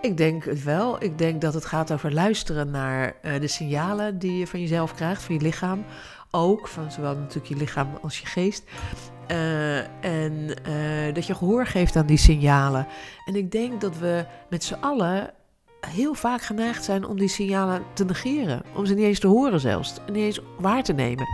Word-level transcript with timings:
Ik 0.00 0.16
denk 0.16 0.44
het 0.44 0.64
wel. 0.64 1.02
Ik 1.02 1.18
denk 1.18 1.40
dat 1.40 1.54
het 1.54 1.64
gaat 1.64 1.92
over 1.92 2.12
luisteren 2.12 2.70
naar 2.70 3.14
eh, 3.22 3.40
de 3.40 3.46
signalen 3.46 4.18
die 4.18 4.38
je 4.38 4.46
van 4.46 4.60
jezelf 4.60 4.94
krijgt, 4.94 5.22
van 5.22 5.34
je 5.34 5.40
lichaam. 5.40 5.84
Ook, 6.30 6.68
van 6.68 6.92
zowel 6.92 7.16
natuurlijk 7.16 7.46
je 7.46 7.56
lichaam 7.56 7.98
als 8.02 8.18
je 8.18 8.26
geest. 8.26 8.64
Eh, 9.26 9.78
en 10.04 10.64
eh, 10.64 11.14
dat 11.14 11.26
je 11.26 11.34
gehoor 11.34 11.66
geeft 11.66 11.96
aan 11.96 12.06
die 12.06 12.16
signalen. 12.16 12.86
En 13.24 13.34
ik 13.34 13.50
denk 13.50 13.80
dat 13.80 13.98
we 13.98 14.24
met 14.50 14.64
z'n 14.64 14.74
allen 14.80 15.30
heel 15.80 16.14
vaak 16.14 16.42
geneigd 16.42 16.84
zijn 16.84 17.04
om 17.04 17.18
die 17.18 17.28
signalen 17.28 17.82
te 17.92 18.04
negeren. 18.04 18.62
Om 18.74 18.86
ze 18.86 18.94
niet 18.94 19.04
eens 19.04 19.20
te 19.20 19.26
horen 19.26 19.60
zelfs. 19.60 19.94
Niet 20.06 20.16
eens 20.16 20.40
waar 20.58 20.82
te 20.82 20.92
nemen. 20.92 21.26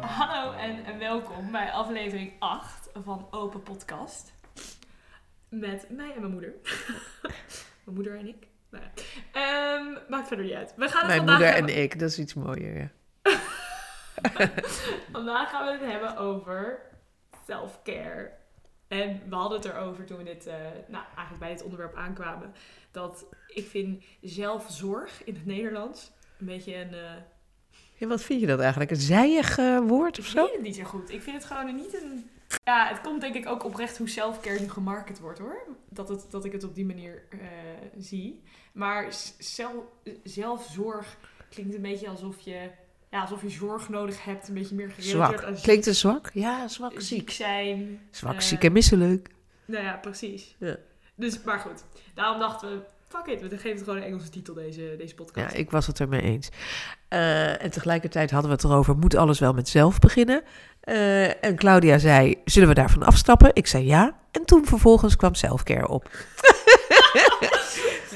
Hallo 0.00 0.52
en 0.52 0.98
welkom 0.98 1.50
bij 1.50 1.72
aflevering 1.72 2.32
8 2.38 2.79
van 2.94 3.26
Open 3.30 3.62
Podcast. 3.62 4.32
Met 5.48 5.86
mij 5.90 6.12
en 6.14 6.20
mijn 6.20 6.32
moeder. 6.32 6.54
mijn 7.84 7.96
moeder 7.96 8.18
en 8.18 8.26
ik. 8.26 8.46
Nou. 8.70 8.84
Ehm, 9.32 9.98
maakt 10.10 10.28
verder 10.28 10.44
niet 10.46 10.54
uit. 10.54 10.72
We 10.76 10.88
gaan 10.88 10.98
het 10.98 11.06
Mijn 11.06 11.18
vandaag 11.18 11.36
moeder 11.38 11.54
hebben... 11.54 11.74
en 11.74 11.82
ik, 11.82 11.98
dat 11.98 12.10
is 12.10 12.18
iets 12.18 12.34
mooier. 12.34 12.78
Ja. 12.78 12.90
Vandaag 15.12 15.50
gaan 15.50 15.64
we 15.66 15.72
het 15.84 15.90
hebben 15.92 16.16
over 16.16 16.78
self-care. 17.46 18.30
En 18.88 19.20
we 19.28 19.34
hadden 19.34 19.58
het 19.60 19.68
erover 19.68 20.04
toen 20.04 20.16
we 20.18 20.24
dit, 20.24 20.46
eh, 20.46 20.54
nou, 20.88 21.04
eigenlijk 21.16 21.38
bij 21.38 21.48
dit 21.52 21.62
onderwerp 21.62 21.94
aankwamen. 21.96 22.54
Dat 22.90 23.26
ik 23.46 23.66
vind 23.66 24.04
zelfzorg 24.20 25.24
in 25.24 25.34
het 25.34 25.46
Nederlands 25.46 26.10
een 26.38 26.46
beetje 26.46 26.74
een... 26.76 26.94
eh, 26.94 27.12
Ja, 27.94 28.06
wat 28.06 28.22
vind 28.22 28.40
je 28.40 28.46
dat 28.46 28.60
eigenlijk? 28.60 28.90
Een 28.90 28.96
zijig 28.96 29.58
eh, 29.58 29.78
woord 29.78 30.18
of 30.18 30.24
Ik 30.24 30.30
zo? 30.30 30.42
weet 30.44 30.52
het 30.52 30.62
niet 30.62 30.76
zo 30.76 30.84
goed. 30.84 31.10
Ik 31.10 31.22
vind 31.22 31.36
het 31.36 31.44
gewoon 31.52 31.74
niet 31.74 32.02
een... 32.02 32.30
Ja, 32.64 32.88
het 32.88 33.00
komt 33.00 33.20
denk 33.20 33.34
ik 33.34 33.46
ook 33.48 33.64
oprecht 33.64 33.98
hoe 33.98 34.08
selfcare 34.08 34.60
nu 34.60 34.68
gemarket 34.70 35.18
wordt 35.20 35.38
hoor. 35.38 35.62
Dat, 35.88 36.08
het, 36.08 36.26
dat 36.30 36.44
ik 36.44 36.52
het 36.52 36.64
op 36.64 36.74
die 36.74 36.86
manier 36.86 37.22
eh, 37.30 37.38
zie. 37.98 38.42
Maar 38.72 39.06
zelf, 39.38 39.74
zelfzorg 40.24 41.16
klinkt 41.50 41.74
een 41.74 41.82
beetje 41.82 42.08
alsof 42.08 42.40
je, 42.40 42.70
ja, 43.10 43.20
alsof 43.20 43.42
je 43.42 43.50
zorg 43.50 43.88
nodig 43.88 44.24
hebt. 44.24 44.48
Een 44.48 44.54
beetje 44.54 44.74
meer 44.74 44.90
gerelateerd 44.90 45.40
Zwak. 45.40 45.62
Klinkt 45.62 45.84
het 45.84 45.96
zwak? 45.96 46.30
Ja, 46.34 46.68
zwak, 46.68 46.92
ziek 46.92 47.00
ziek. 47.02 47.30
zijn. 47.30 48.00
Zwak, 48.10 48.34
Eh, 48.34 48.40
ziek 48.40 48.64
en 48.64 48.72
misselijk. 48.72 49.30
Nou 49.64 49.84
ja, 49.84 49.96
precies. 49.96 50.56
Ja. 50.58 50.76
Dus, 51.14 51.42
maar 51.42 51.58
goed. 51.58 51.84
Daarom 52.14 52.38
dachten 52.38 52.70
we, 52.70 52.82
fuck 53.10 53.26
it, 53.26 53.40
we 53.40 53.48
geven 53.56 53.70
het 53.70 53.82
gewoon 53.82 53.96
een 53.96 54.02
Engelse 54.04 54.28
titel 54.30 54.54
deze, 54.54 54.94
deze 54.98 55.08
Ja, 55.08 55.14
podcast. 55.24 55.54
ik 55.54 55.70
was 55.70 55.86
het 55.86 56.00
ermee 56.00 56.20
eens. 56.22 56.48
Eh, 57.08 57.62
en 57.62 57.70
tegelijkertijd 57.70 58.30
hadden 58.30 58.50
we 58.50 58.56
het 58.56 58.64
erover, 58.64 58.96
moet 58.96 59.14
alles 59.16 59.38
wel 59.38 59.52
met 59.52 59.68
zelf 59.68 59.98
beginnen? 59.98 60.42
Eh, 60.80 61.44
en 61.44 61.56
Claudia 61.56 61.98
zei, 61.98 62.40
zullen 62.44 62.68
we 62.68 62.74
daarvan 62.74 63.02
afstappen? 63.02 63.50
Ik 63.54 63.66
zei 63.66 63.86
ja. 63.86 64.16
En 64.30 64.44
toen 64.44 64.66
vervolgens 64.66 65.16
kwam 65.16 65.34
selfcare 65.34 65.88
op. 65.88 66.08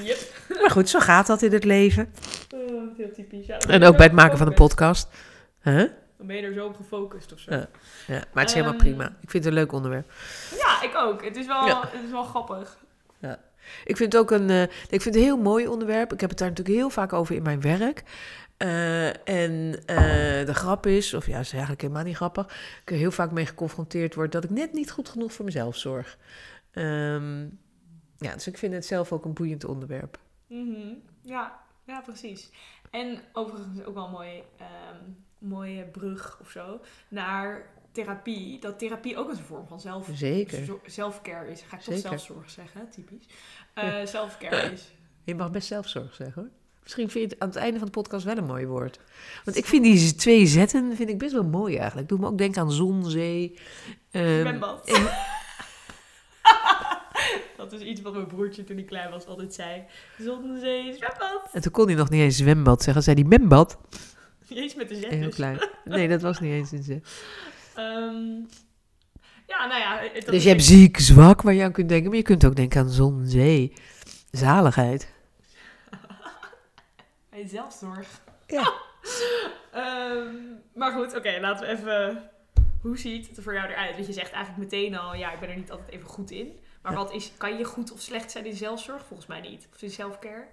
Yep. 0.02 0.18
Maar 0.60 0.70
goed, 0.70 0.88
zo 0.88 0.98
gaat 1.00 1.26
dat 1.26 1.42
in 1.42 1.52
het 1.52 1.64
leven. 1.64 2.14
Oh, 2.54 2.96
heel 2.96 3.10
typisch. 3.12 3.46
Ja, 3.46 3.58
En 3.58 3.84
ook 3.84 3.96
bij 3.96 4.06
het 4.06 4.14
maken 4.14 4.38
van 4.38 4.46
een 4.46 4.54
podcast. 4.54 5.08
Huh? 5.62 5.76
Dan 6.18 6.26
ben 6.26 6.36
je 6.36 6.42
er 6.42 6.52
zo 6.52 6.66
op 6.66 6.76
gefocust 6.76 7.32
of 7.32 7.38
zo. 7.38 7.50
Ja. 7.50 7.68
Ja, 8.06 8.14
maar 8.32 8.42
het 8.42 8.48
is 8.48 8.52
helemaal 8.54 8.74
Ehm, 8.74 8.84
prima. 8.84 9.04
Ik 9.04 9.30
vind 9.30 9.44
het 9.44 9.46
een 9.46 9.58
leuk 9.58 9.72
onderwerp. 9.72 10.12
Ja, 10.56 10.82
ik 10.82 10.96
ook. 10.96 11.24
Het 11.24 11.36
is 11.36 11.46
wel, 11.46 11.66
Ja. 11.66 11.80
het 11.92 12.02
is 12.04 12.10
wel 12.10 12.22
grappig. 12.24 12.76
Ik 13.84 13.96
vind 13.96 14.12
het 14.12 14.22
ook 14.22 14.30
een, 14.30 14.50
eh, 14.50 14.62
ik 14.62 15.02
vind 15.02 15.04
het 15.04 15.14
een 15.14 15.22
heel 15.22 15.36
mooi 15.36 15.66
onderwerp. 15.66 16.12
Ik 16.12 16.20
heb 16.20 16.30
het 16.30 16.38
daar 16.38 16.48
natuurlijk 16.48 16.76
heel 16.76 16.90
vaak 16.90 17.12
over 17.12 17.34
in 17.34 17.42
mijn 17.42 17.60
werk. 17.60 18.02
Eh, 18.56 19.28
en 19.28 19.82
eh, 19.86 20.46
de 20.46 20.54
grap 20.54 20.86
is, 20.86 21.14
of 21.14 21.26
ja, 21.26 21.38
is 21.38 21.50
eigenlijk 21.52 21.80
helemaal 21.82 22.04
niet 22.04 22.16
grappig. 22.16 22.46
Ik 22.82 22.90
er 22.90 22.96
heel 22.96 23.10
vaak 23.10 23.30
mee 23.30 23.46
geconfronteerd 23.46 24.14
word 24.14 24.32
dat 24.32 24.44
ik 24.44 24.50
net 24.50 24.72
niet 24.72 24.90
goed 24.90 25.08
genoeg 25.08 25.32
voor 25.32 25.44
mezelf 25.44 25.76
zorg. 25.76 26.18
Ehm, 26.70 27.42
ja, 28.18 28.32
dus 28.32 28.46
ik 28.46 28.58
vind 28.58 28.72
het 28.72 28.86
zelf 28.86 29.12
ook 29.12 29.24
een 29.24 29.34
boeiend 29.34 29.64
onderwerp. 29.64 30.18
Mhm. 30.46 30.94
Ja, 31.22 31.60
ja, 31.84 32.00
precies. 32.00 32.50
En 32.90 33.18
overigens 33.32 33.84
ook 33.84 33.94
wel 33.94 34.04
een 34.04 34.10
mooie, 34.10 34.42
ehm, 34.58 35.02
mooie 35.38 35.84
brug 35.84 36.38
of 36.40 36.50
zo 36.50 36.80
naar 37.08 37.66
therapie. 37.94 38.58
Dat 38.60 38.78
therapie 38.78 39.16
ook 39.16 39.30
een 39.30 39.36
vorm 39.36 39.66
van 39.66 39.80
zelf, 39.80 40.08
Zeker. 40.12 40.58
zelfcare 40.86 41.50
is. 41.50 41.60
Ga 41.68 41.76
ik 41.76 41.82
toch 41.82 41.98
zelfzorg 41.98 42.50
zeggen, 42.50 42.88
typisch. 42.90 43.26
Selfcare 44.12 44.72
is. 44.72 44.92
Je 45.24 45.34
mag 45.34 45.50
best 45.50 45.66
zelfzorg 45.66 46.14
zeggen 46.14 46.42
hoor. 46.42 46.50
Misschien 46.82 47.10
vind 47.10 47.24
je 47.24 47.30
het 47.36 47.40
aan 47.42 47.48
het 47.48 47.56
einde 47.58 47.78
van 47.78 47.86
de 47.86 47.92
podcast 47.92 48.24
wel 48.24 48.36
een 48.36 48.44
mooi 48.44 48.66
woord. 48.66 49.00
Want 49.44 49.56
ik 49.56 49.64
vind 49.66 49.84
die 49.84 50.14
twee 50.14 50.46
zetten 50.46 50.96
vind 50.96 51.08
ik 51.08 51.18
best 51.18 51.32
wel 51.32 51.44
mooi 51.44 51.76
eigenlijk. 51.76 52.08
Doe 52.08 52.18
me 52.18 52.26
ook 52.26 52.38
denken 52.38 52.62
aan 52.62 52.72
zon, 52.72 53.10
zee. 53.10 53.58
ehm, 54.10 54.40
Zwembad. 54.40 54.86
en- 54.88 55.08
Dat 57.56 57.72
is 57.72 57.80
iets 57.80 58.00
wat 58.00 58.12
mijn 58.12 58.26
broertje 58.26 58.64
toen 58.64 58.76
hij 58.76 58.84
klein 58.84 59.10
was 59.10 59.26
altijd 59.26 59.54
zei. 59.54 59.82
Zon, 60.18 60.58
zee, 60.60 60.94
zwembad. 60.94 61.48
en 61.52 61.62
toen 61.62 61.72
kon 61.72 61.86
hij 61.86 61.94
nog 61.94 62.10
niet 62.10 62.20
eens 62.20 62.36
zwembad 62.36 62.82
zeggen. 62.82 63.02
zei 63.02 63.20
hij 63.20 63.28
membad. 63.38 63.78
Niet 64.48 64.58
eens 64.58 64.74
met 64.74 64.88
de 64.88 64.94
zet 64.94 65.10
Heel 65.10 65.20
dus. 65.24 65.34
klein. 65.34 65.58
Nee, 65.84 66.08
dat 66.08 66.22
was 66.22 66.40
niet 66.40 66.52
eens 66.52 66.72
een 66.72 66.82
zin. 66.82 67.04
Ehm, 67.74 68.42
ja, 69.46 69.66
nou 69.66 69.80
ja. 69.80 70.00
dat 70.14 70.26
Dus 70.26 70.42
je 70.42 70.48
hebt 70.48 70.64
ziek, 70.64 70.98
zwak 70.98 71.42
waar 71.42 71.54
je 71.54 71.62
aan 71.62 71.72
kunt 71.72 71.88
denken. 71.88 72.08
Maar 72.08 72.18
je 72.18 72.24
kunt 72.24 72.44
ook 72.46 72.56
denken 72.56 72.80
aan 72.80 72.90
zon, 72.90 73.26
zee, 73.26 73.72
zaligheid. 74.30 75.12
Hey, 77.30 77.46
zelfzorg. 77.48 78.20
Ja. 78.46 78.72
Ehm, 79.72 80.34
maar 80.74 80.92
goed, 80.92 81.16
oké, 81.16 81.38
laten 81.40 81.66
we 81.66 81.72
even... 81.72 82.30
Hoe 82.80 82.98
ziet 82.98 83.28
het 83.28 83.36
er 83.36 83.42
voor 83.42 83.54
jou 83.54 83.68
eruit? 83.68 83.94
Want 83.94 84.06
je 84.06 84.12
zegt 84.12 84.32
eigenlijk 84.32 84.70
meteen 84.70 84.98
al, 84.98 85.14
ja, 85.14 85.32
ik 85.32 85.40
ben 85.40 85.48
er 85.48 85.56
niet 85.56 85.70
altijd 85.70 85.90
even 85.90 86.08
goed 86.08 86.30
in. 86.30 86.63
Maar 86.84 86.92
Ja. 86.92 86.98
wat 86.98 87.12
is, 87.12 87.32
kan 87.36 87.58
je 87.58 87.64
goed 87.64 87.92
of 87.92 88.00
slecht 88.00 88.30
zijn 88.30 88.46
in 88.46 88.56
zelfzorg? 88.56 89.04
Volgens 89.06 89.28
mij 89.28 89.40
niet. 89.40 89.68
Of 89.74 89.82
in 89.82 89.90
selfcare? 89.90 90.44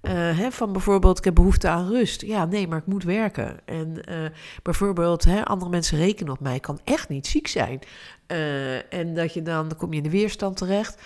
Eh, 0.00 0.12
hè, 0.38 0.50
van 0.50 0.72
bijvoorbeeld, 0.72 1.18
ik 1.18 1.24
heb 1.24 1.34
behoefte 1.34 1.68
aan 1.68 1.88
rust. 1.88 2.20
Ja, 2.20 2.44
nee, 2.44 2.68
maar 2.68 2.78
ik 2.78 2.86
moet 2.86 3.04
werken. 3.04 3.60
En 3.64 4.04
eh, 4.04 4.30
bijvoorbeeld, 4.62 5.24
hè, 5.24 5.44
andere 5.44 5.70
mensen 5.70 5.98
rekenen 5.98 6.32
op 6.32 6.40
mij. 6.40 6.54
Ik 6.54 6.62
kan 6.62 6.80
echt 6.84 7.08
niet 7.08 7.26
ziek 7.26 7.46
zijn. 7.46 7.80
Eh, 8.26 8.92
en 8.92 9.14
dat 9.14 9.34
je 9.34 9.42
dan, 9.42 9.68
dan 9.68 9.78
kom 9.78 9.90
je 9.90 9.96
in 9.96 10.02
de 10.02 10.10
weerstand 10.10 10.56
terecht. 10.56 11.02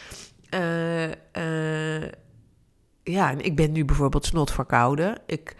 Ja, 3.02 3.30
en 3.30 3.40
ik 3.40 3.56
ben 3.56 3.72
nu 3.72 3.84
bijvoorbeeld 3.84 4.24
snot 4.24 4.50
verkouden. 4.50 5.18
Ik, 5.26 5.56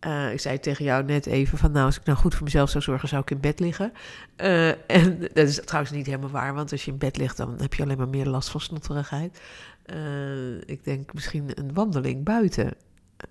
eh, 0.00 0.32
ik 0.32 0.40
zei 0.40 0.60
tegen 0.60 0.84
jou 0.84 1.04
net 1.04 1.26
even 1.26 1.58
van, 1.58 1.72
nou, 1.72 1.86
als 1.86 1.96
ik 1.96 2.04
nou 2.04 2.18
goed 2.18 2.34
voor 2.34 2.44
mezelf 2.44 2.70
zou 2.70 2.84
zorgen, 2.84 3.08
zou 3.08 3.22
ik 3.22 3.30
in 3.30 3.40
bed 3.40 3.60
liggen. 3.60 3.92
Eh, 4.36 4.90
en 4.90 5.20
dat 5.34 5.48
is 5.48 5.60
trouwens 5.64 5.92
niet 5.92 6.06
helemaal 6.06 6.30
waar, 6.30 6.54
want 6.54 6.72
als 6.72 6.84
je 6.84 6.90
in 6.90 6.98
bed 6.98 7.16
ligt, 7.16 7.36
dan 7.36 7.54
heb 7.60 7.74
je 7.74 7.82
alleen 7.82 7.98
maar 7.98 8.08
meer 8.08 8.26
last 8.26 8.48
van 8.48 8.60
snotterigheid. 8.60 9.40
Eh, 9.84 10.56
ik 10.56 10.84
denk 10.84 11.12
misschien 11.14 11.50
een 11.54 11.74
wandeling 11.74 12.24
buiten 12.24 12.74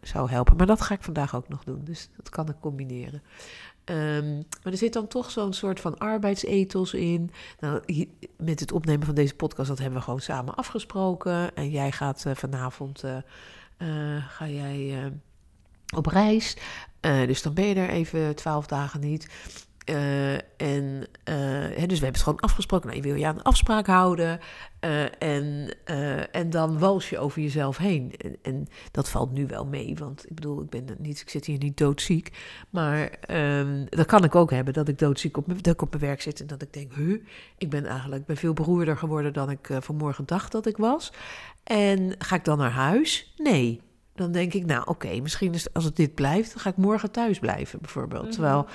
zou 0.01 0.29
helpen. 0.29 0.57
Maar 0.57 0.65
dat 0.65 0.81
ga 0.81 0.93
ik 0.93 1.03
vandaag 1.03 1.35
ook 1.35 1.47
nog 1.47 1.63
doen. 1.63 1.81
Dus 1.83 2.09
dat 2.15 2.29
kan 2.29 2.49
ik 2.49 2.55
combineren. 2.59 3.21
Ehm, 3.83 4.35
maar 4.35 4.71
er 4.71 4.77
zit 4.77 4.93
dan 4.93 5.07
toch 5.07 5.31
zo'n 5.31 5.53
soort 5.53 5.79
van 5.79 5.97
arbeidsethos 5.97 6.93
in. 6.93 7.31
Nou, 7.59 7.81
met 8.37 8.59
het 8.59 8.71
opnemen 8.71 9.05
van 9.05 9.15
deze 9.15 9.35
podcast, 9.35 9.67
dat 9.67 9.79
hebben 9.79 9.97
we 9.97 10.03
gewoon 10.03 10.19
samen 10.19 10.55
afgesproken. 10.55 11.55
En 11.55 11.69
jij 11.69 11.91
gaat 11.91 12.25
vanavond 12.33 13.03
ga 14.29 14.47
jij, 14.47 15.11
op 15.95 16.05
reis. 16.05 16.57
Eh, 16.99 17.27
dus 17.27 17.41
dan 17.41 17.53
ben 17.53 17.65
je 17.65 17.75
er 17.75 17.89
even 17.89 18.35
twaalf 18.35 18.67
dagen 18.67 18.99
niet. 18.99 19.29
Eh, 19.85 20.33
en, 20.33 21.07
eh, 21.23 21.35
hè, 21.35 21.85
dus 21.85 21.99
we 21.99 22.05
hebben 22.05 22.07
het 22.07 22.21
gewoon 22.21 22.39
afgesproken. 22.39 22.87
Nou, 22.87 23.01
je 23.01 23.07
wil 23.07 23.15
je 23.15 23.27
aan 23.27 23.35
de 23.35 23.43
afspraak 23.43 23.87
houden. 23.87 24.39
En, 25.19 25.75
en 26.31 26.49
dan 26.49 26.79
wals 26.79 27.09
je 27.09 27.19
over 27.19 27.41
jezelf 27.41 27.77
heen. 27.77 28.13
En, 28.17 28.37
en 28.41 28.67
dat 28.91 29.09
valt 29.09 29.31
nu 29.31 29.47
wel 29.47 29.65
mee. 29.65 29.95
Want 29.95 30.25
ik 30.29 30.35
bedoel, 30.35 30.61
ik, 30.61 30.69
ben 30.69 30.85
niet, 30.97 31.21
ik 31.21 31.29
zit 31.29 31.45
hier 31.45 31.57
niet 31.57 31.77
doodziek. 31.77 32.37
Maar 32.69 33.09
ehm, 33.09 33.85
dat 33.89 34.05
kan 34.05 34.23
ik 34.23 34.35
ook 34.35 34.51
hebben. 34.51 34.73
Dat 34.73 34.87
ik 34.87 34.99
doodziek 34.99 35.37
op 35.37 35.63
dat 35.63 35.73
ik 35.73 35.81
op 35.81 35.89
mijn 35.89 36.03
werk 36.03 36.21
zit. 36.21 36.39
En 36.39 36.47
dat 36.47 36.61
ik 36.61 36.73
denk, 36.73 36.93
huh, 36.93 37.21
ik 37.57 37.69
ben 37.69 37.85
eigenlijk 37.85 38.25
ben 38.25 38.37
veel 38.37 38.53
beroerder 38.53 38.97
geworden 38.97 39.33
dan 39.33 39.49
ik 39.49 39.69
vanmorgen 39.79 40.25
dacht 40.25 40.51
dat 40.51 40.65
ik 40.65 40.77
was. 40.77 41.13
En 41.63 42.15
ga 42.17 42.35
ik 42.35 42.45
dan 42.45 42.57
naar 42.57 42.71
huis? 42.71 43.33
Nee. 43.37 43.81
Dan 44.17 44.31
denk 44.31 44.53
ik, 44.53 44.65
nou 44.65 44.81
oké, 44.85 45.19
misschien 45.21 45.53
is, 45.53 45.73
als 45.73 45.83
het 45.83 45.95
dit 45.95 46.15
blijft, 46.15 46.53
dan 46.53 46.61
ga 46.61 46.69
ik 46.69 46.77
morgen 46.77 47.11
thuis 47.11 47.39
blijven 47.39 47.79
bijvoorbeeld. 47.81 48.23
Mhm. 48.23 48.31
Terwijl, 48.31 48.65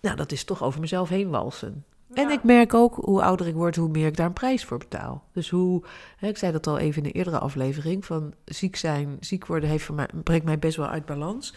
nou 0.00 0.16
dat 0.16 0.32
is 0.32 0.44
toch 0.44 0.62
over 0.62 0.80
mezelf 0.80 1.08
heen 1.08 1.28
walsen. 1.30 1.84
En 2.12 2.30
ik 2.30 2.42
merk 2.42 2.74
ook, 2.74 2.94
hoe 2.94 3.22
ouder 3.22 3.46
ik 3.46 3.54
word, 3.54 3.76
hoe 3.76 3.88
meer 3.88 4.06
ik 4.06 4.16
daar 4.16 4.26
een 4.26 4.32
prijs 4.32 4.64
voor 4.64 4.78
betaal. 4.78 5.24
Dus 5.32 5.50
hoe, 5.50 5.82
hè, 6.16 6.28
ik 6.28 6.36
zei 6.36 6.52
dat 6.52 6.66
al 6.66 6.78
even 6.78 7.02
in 7.02 7.08
een 7.08 7.14
eerdere 7.14 7.38
aflevering, 7.38 8.04
van 8.04 8.34
ziek 8.44 8.76
zijn, 8.76 9.16
ziek 9.20 9.46
worden 9.46 9.68
heeft 9.68 9.84
voor 9.84 9.94
mij, 9.94 10.08
brengt 10.24 10.44
mij 10.44 10.58
best 10.58 10.76
wel 10.76 10.86
uit 10.86 11.06
balans. 11.06 11.54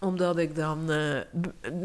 Omdat 0.00 0.38
ik 0.38 0.54
dan, 0.54 0.90
eh, 0.90 1.18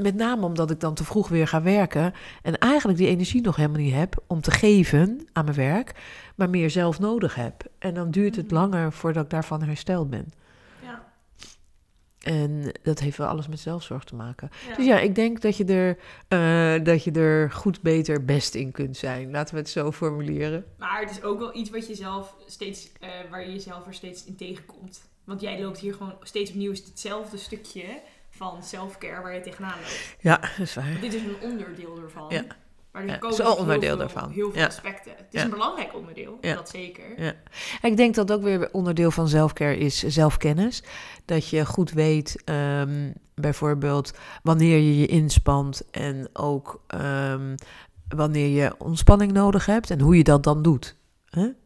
met 0.01 0.15
name 0.15 0.45
omdat 0.45 0.71
ik 0.71 0.79
dan 0.79 0.93
te 0.93 1.03
vroeg 1.03 1.27
weer 1.27 1.47
ga 1.47 1.61
werken 1.61 2.13
en 2.41 2.57
eigenlijk 2.57 2.97
die 2.97 3.07
energie 3.07 3.41
nog 3.41 3.55
helemaal 3.55 3.81
niet 3.81 3.93
heb 3.93 4.23
om 4.27 4.41
te 4.41 4.51
geven 4.51 5.27
aan 5.33 5.45
mijn 5.45 5.57
werk, 5.57 5.93
maar 6.35 6.49
meer 6.49 6.69
zelf 6.69 6.99
nodig 6.99 7.35
heb. 7.35 7.63
En 7.79 7.93
dan 7.93 8.11
duurt 8.11 8.35
het 8.35 8.45
Mhm. 8.45 8.53
langer 8.55 8.91
voordat 8.91 9.23
ik 9.23 9.29
daarvan 9.29 9.61
hersteld 9.63 10.09
ben. 10.09 10.27
En 12.25 12.71
dat 12.81 12.99
heeft 12.99 13.17
wel 13.17 13.27
alles 13.27 13.47
met 13.47 13.59
zelfzorg 13.59 14.03
te 14.03 14.15
maken. 14.15 14.49
Ja. 14.67 14.75
Dus 14.75 14.85
ja, 14.85 14.99
ik 14.99 15.15
denk 15.15 15.41
dat 15.41 15.57
je, 15.57 15.65
er, 15.65 15.97
eh, 16.27 16.83
dat 16.83 17.03
je 17.03 17.11
er 17.11 17.51
goed, 17.51 17.81
beter, 17.81 18.25
best 18.25 18.55
in 18.55 18.71
kunt 18.71 18.97
zijn. 18.97 19.31
Laten 19.31 19.53
we 19.53 19.59
het 19.59 19.69
zo 19.69 19.91
formuleren. 19.91 20.65
Maar 20.77 20.99
het 20.99 21.11
is 21.11 21.23
ook 21.23 21.39
wel 21.39 21.55
iets 21.55 21.69
wat 21.69 21.87
je 21.87 21.95
zelf 21.95 22.35
steeds, 22.45 22.91
eh, 22.99 23.09
waar 23.29 23.45
je 23.45 23.51
jezelf 23.51 23.87
er 23.87 23.93
steeds 23.93 24.25
in 24.25 24.35
tegenkomt. 24.35 25.01
Want 25.23 25.41
jij 25.41 25.61
loopt 25.61 25.79
hier 25.79 25.93
gewoon 25.93 26.13
steeds 26.21 26.49
opnieuw 26.49 26.71
hetzelfde 26.71 27.37
stukje 27.37 28.01
van 28.29 28.63
self-care 28.63 29.21
waar 29.21 29.33
je 29.33 29.41
tegenaan 29.41 29.77
loopt. 29.79 30.15
Ja, 30.19 30.37
dat 30.37 30.59
is 30.59 30.73
waar. 30.73 30.89
Want 30.89 31.01
dit 31.01 31.13
is 31.13 31.21
een 31.21 31.41
onderdeel 31.41 32.01
ervan. 32.01 32.29
Ja. 32.29 32.45
Maar 32.95 33.07
het 33.07 33.23
is 33.23 33.37
heel 33.37 33.55
onderdeel 33.55 33.89
veel- 33.89 33.97
daarvan. 33.97 34.29
Heel 34.31 34.51
veel 34.51 34.65
aspecten. 34.65 35.11
Het 35.17 35.25
is 35.31 35.41
een 35.41 35.49
belangrijk 35.49 35.95
onderdeel, 35.95 36.37
dat 36.41 36.69
zeker. 36.69 37.23
Ja. 37.23 37.33
Ik 37.81 37.97
denk 37.97 38.15
dat 38.15 38.31
ook 38.31 38.41
weer 38.41 38.69
onderdeel 38.71 39.11
van 39.11 39.27
zelfcare 39.27 39.77
is 39.77 40.03
zelfkennis. 40.03 40.83
Dat 41.25 41.47
je 41.49 41.65
goed 41.65 41.91
weet, 41.91 42.41
ehm, 42.45 43.11
bijvoorbeeld, 43.33 44.13
wanneer 44.43 44.77
je 44.77 44.97
je 44.99 45.05
inspant 45.07 45.89
en 45.91 46.29
ook 46.33 46.81
ehm, 46.87 47.55
wanneer 48.07 48.47
je 48.47 48.75
ontspanning 48.77 49.31
nodig 49.31 49.65
hebt 49.65 49.89
en 49.89 49.99
hoe 49.99 50.17
je 50.17 50.23
dat 50.23 50.43
dan 50.43 50.61
doet. 50.61 50.95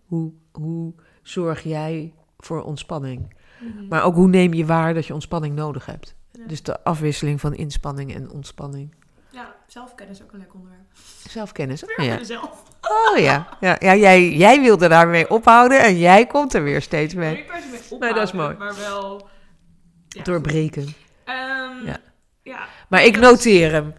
Hoe, 0.05 0.31
hoe 0.51 0.93
zorg 1.21 1.63
jij 1.63 2.13
voor 2.37 2.61
ontspanning? 2.63 3.33
Mhm. 3.59 3.87
Maar 3.87 4.03
ook 4.03 4.15
hoe 4.15 4.27
neem 4.27 4.53
je 4.53 4.65
waar 4.65 4.93
dat 4.93 5.05
je 5.05 5.13
ontspanning 5.13 5.55
nodig 5.55 5.85
hebt? 5.85 6.15
Ja. 6.31 6.47
Dus 6.47 6.63
de 6.63 6.83
afwisseling 6.83 7.39
van 7.39 7.53
inspanning 7.53 8.13
en 8.15 8.31
ontspanning. 8.31 8.95
Ja, 9.31 9.55
zelfkennis 9.67 10.17
is 10.19 10.23
ook 10.25 10.31
een 10.31 10.37
lekker 10.39 10.55
onderwerp. 10.55 10.83
Zelfkennis. 11.29 11.81
Weer 11.81 11.95
Oh 11.99 12.05
ja, 12.05 12.17
jezelf. 12.17 12.63
oh, 12.81 13.17
ja. 13.17 13.57
ja, 13.59 13.75
ja 13.79 13.95
jij, 13.95 14.29
jij 14.29 14.61
wilde 14.61 14.87
daarmee 14.87 15.29
ophouden 15.29 15.79
en 15.79 15.97
jij 15.97 16.27
komt 16.27 16.53
er 16.53 16.63
weer 16.63 16.81
steeds 16.81 17.13
mee. 17.13 17.35
niet 17.35 17.45
per 17.45 17.61
se 17.61 17.67
mee 17.89 17.99
Nee, 17.99 18.13
dat 18.13 18.23
is 18.27 18.31
mooi. 18.33 18.55
Maar 18.57 18.75
wel... 18.75 19.27
Ja, 20.09 20.23
Doorbreken. 20.23 20.87
Ehm, 21.23 21.85
Ja. 21.85 21.97
ja. 22.41 22.67
Maar 22.89 23.03
ik 23.03 23.15
is- 23.15 23.21
noteer 23.21 23.71
hem. 23.71 23.93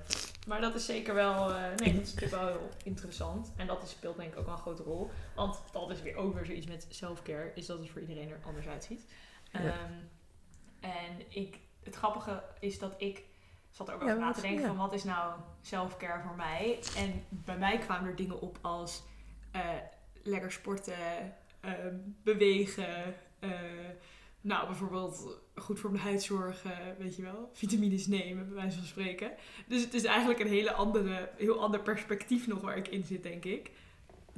Maar 0.47 0.61
dat 0.61 0.75
is 0.75 0.85
zeker 0.87 1.15
wel, 1.15 1.51
eh, 1.55 1.61
nee, 1.77 1.93
dat 1.95 2.03
is 2.03 2.15
natuurlijk 2.15 2.43
wel 2.43 2.47
heel 2.47 2.71
interessant. 2.85 3.53
En 3.57 3.67
dat 3.67 3.83
is, 3.83 3.91
speelt 3.91 4.17
denk 4.17 4.33
ik 4.33 4.39
ook 4.39 4.45
wel 4.47 4.55
een 4.55 4.61
grote 4.61 4.83
rol. 4.83 5.11
Want 5.35 5.61
dat 5.73 5.91
is 5.91 6.03
weer 6.03 6.17
ook 6.17 6.35
weer 6.35 6.45
zoiets 6.47 6.67
met 6.67 6.87
self-care, 6.89 7.51
is 7.55 7.67
dat 7.67 7.79
het 7.79 7.91
voor 7.91 8.01
iedereen 8.01 8.31
er 8.31 8.39
anders 8.47 8.67
uitziet. 8.69 9.01
Ja. 9.53 9.59
Ehm, 9.61 9.93
en 10.81 11.23
ik, 11.29 11.59
het 11.83 11.95
grappige 11.97 12.43
is 12.61 12.79
dat 12.79 12.95
ik 12.99 13.23
zat 13.71 13.89
er 13.89 13.95
ook 13.95 14.01
Ja, 14.01 14.07
over 14.07 14.21
na 14.21 14.33
te 14.33 14.41
denken 14.41 14.61
ja. 14.61 14.67
van 14.67 14.77
wat 14.77 14.93
is 14.93 15.05
nou 15.05 15.41
self-care 15.61 16.23
voor 16.23 16.37
mij? 16.37 16.79
En 16.97 17.25
bij 17.29 17.59
mij 17.59 17.79
kwamen 17.79 18.09
er 18.09 18.17
dingen 18.17 18.41
op 18.41 18.59
als 18.61 19.03
eh, 19.51 19.63
lekker 20.23 20.53
sporten, 20.53 20.95
eh, 21.61 21.73
bewegen, 22.23 23.15
eh, 23.39 23.51
nou 24.41 24.67
bijvoorbeeld 24.67 25.41
goed 25.55 25.79
voor 25.79 25.91
mijn 25.91 26.03
huid 26.03 26.23
zorgen, 26.23 26.97
weet 26.99 27.17
je 27.17 27.23
wel, 27.23 27.51
vitamines 27.53 28.07
nemen, 28.07 28.47
bij 28.47 28.55
wijze 28.57 28.77
van 28.79 28.87
spreken. 28.87 29.33
Dus 29.67 29.83
het 29.83 29.95
is 29.95 30.05
eigenlijk 30.05 30.41
een 30.41 30.49
hele 30.49 30.73
andere, 30.73 31.31
heel 31.37 31.61
ander 31.61 31.81
perspectief 31.81 32.47
nog 32.47 32.61
waar 32.61 32.77
ik 32.77 32.89
in 32.89 33.05
zit, 33.05 33.23
denk 33.23 33.45
ik. 33.45 33.71